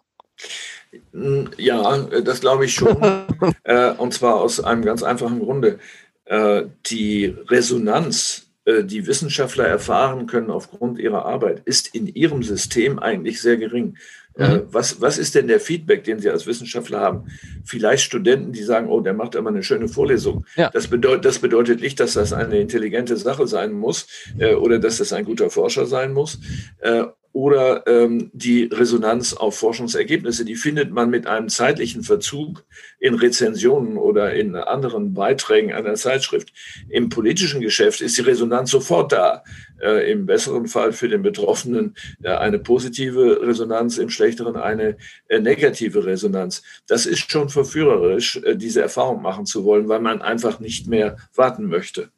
Ja, 1.57 1.97
das 1.97 2.41
glaube 2.41 2.65
ich 2.65 2.73
schon. 2.73 2.97
äh, 3.63 3.91
und 3.91 4.13
zwar 4.13 4.35
aus 4.35 4.59
einem 4.59 4.83
ganz 4.83 5.03
einfachen 5.03 5.39
Grunde. 5.39 5.79
Äh, 6.25 6.63
die 6.87 7.35
Resonanz, 7.47 8.47
äh, 8.65 8.83
die 8.83 9.05
Wissenschaftler 9.07 9.67
erfahren 9.67 10.27
können 10.27 10.49
aufgrund 10.49 10.99
ihrer 10.99 11.25
Arbeit, 11.25 11.61
ist 11.65 11.93
in 11.93 12.07
ihrem 12.07 12.43
System 12.43 12.99
eigentlich 12.99 13.41
sehr 13.41 13.57
gering. 13.57 13.97
Äh, 14.37 14.55
mhm. 14.55 14.61
Was, 14.71 15.01
was 15.01 15.17
ist 15.17 15.35
denn 15.35 15.47
der 15.47 15.59
Feedback, 15.59 16.03
den 16.03 16.19
Sie 16.19 16.29
als 16.29 16.47
Wissenschaftler 16.47 16.99
haben? 16.99 17.27
Vielleicht 17.65 18.03
Studenten, 18.03 18.53
die 18.53 18.63
sagen, 18.63 18.89
oh, 18.89 19.01
der 19.01 19.13
macht 19.13 19.35
aber 19.35 19.49
eine 19.49 19.63
schöne 19.63 19.87
Vorlesung. 19.87 20.45
Ja. 20.55 20.69
Das, 20.69 20.87
bedeut, 20.87 21.25
das 21.25 21.39
bedeutet 21.39 21.81
nicht, 21.81 21.99
dass 21.99 22.13
das 22.13 22.33
eine 22.33 22.59
intelligente 22.59 23.17
Sache 23.17 23.47
sein 23.47 23.73
muss 23.73 24.07
äh, 24.37 24.53
oder 24.53 24.79
dass 24.79 24.97
das 24.97 25.13
ein 25.13 25.25
guter 25.25 25.49
Forscher 25.49 25.85
sein 25.85 26.13
muss. 26.13 26.39
Äh, 26.79 27.03
oder 27.33 27.87
ähm, 27.87 28.29
die 28.33 28.65
Resonanz 28.65 29.33
auf 29.33 29.57
Forschungsergebnisse, 29.57 30.43
die 30.43 30.55
findet 30.55 30.91
man 30.91 31.09
mit 31.09 31.27
einem 31.27 31.47
zeitlichen 31.47 32.03
Verzug 32.03 32.65
in 32.99 33.15
Rezensionen 33.15 33.97
oder 33.97 34.33
in 34.33 34.55
anderen 34.55 35.13
Beiträgen 35.13 35.71
einer 35.71 35.95
Zeitschrift. 35.95 36.51
Im 36.89 37.09
politischen 37.09 37.61
Geschäft 37.61 38.01
ist 38.01 38.17
die 38.17 38.21
Resonanz 38.21 38.71
sofort 38.71 39.13
da. 39.13 39.43
Äh, 39.81 40.11
Im 40.11 40.25
besseren 40.25 40.67
Fall 40.67 40.91
für 40.91 41.07
den 41.07 41.21
Betroffenen 41.21 41.95
äh, 42.21 42.29
eine 42.29 42.59
positive 42.59 43.41
Resonanz, 43.41 43.97
im 43.97 44.09
schlechteren 44.09 44.57
eine 44.57 44.97
äh, 45.29 45.39
negative 45.39 46.05
Resonanz. 46.05 46.63
Das 46.87 47.05
ist 47.05 47.31
schon 47.31 47.49
verführerisch, 47.49 48.41
äh, 48.43 48.57
diese 48.57 48.81
Erfahrung 48.81 49.21
machen 49.21 49.45
zu 49.45 49.63
wollen, 49.63 49.87
weil 49.87 50.01
man 50.01 50.21
einfach 50.21 50.59
nicht 50.59 50.87
mehr 50.87 51.17
warten 51.35 51.67
möchte. 51.67 52.09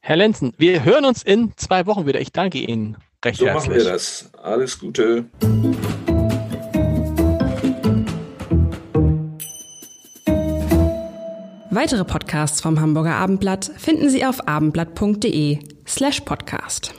Herr 0.00 0.16
Lenzen, 0.16 0.52
wir 0.58 0.84
hören 0.84 1.04
uns 1.04 1.22
in 1.22 1.52
zwei 1.56 1.86
Wochen 1.86 2.06
wieder. 2.06 2.20
Ich 2.20 2.32
danke 2.32 2.58
Ihnen 2.58 2.96
recht 3.24 3.38
so 3.38 3.46
herzlich. 3.46 3.64
So 3.64 3.70
machen 3.70 3.84
wir 3.84 3.92
das. 3.92 4.30
Alles 4.42 4.78
Gute. 4.78 5.24
Weitere 11.74 12.04
Podcasts 12.04 12.60
vom 12.60 12.80
Hamburger 12.80 13.14
Abendblatt 13.14 13.70
finden 13.78 14.10
Sie 14.10 14.26
auf 14.26 14.46
abendblatt.de 14.46 15.58
slash 15.86 16.20
podcast. 16.20 16.94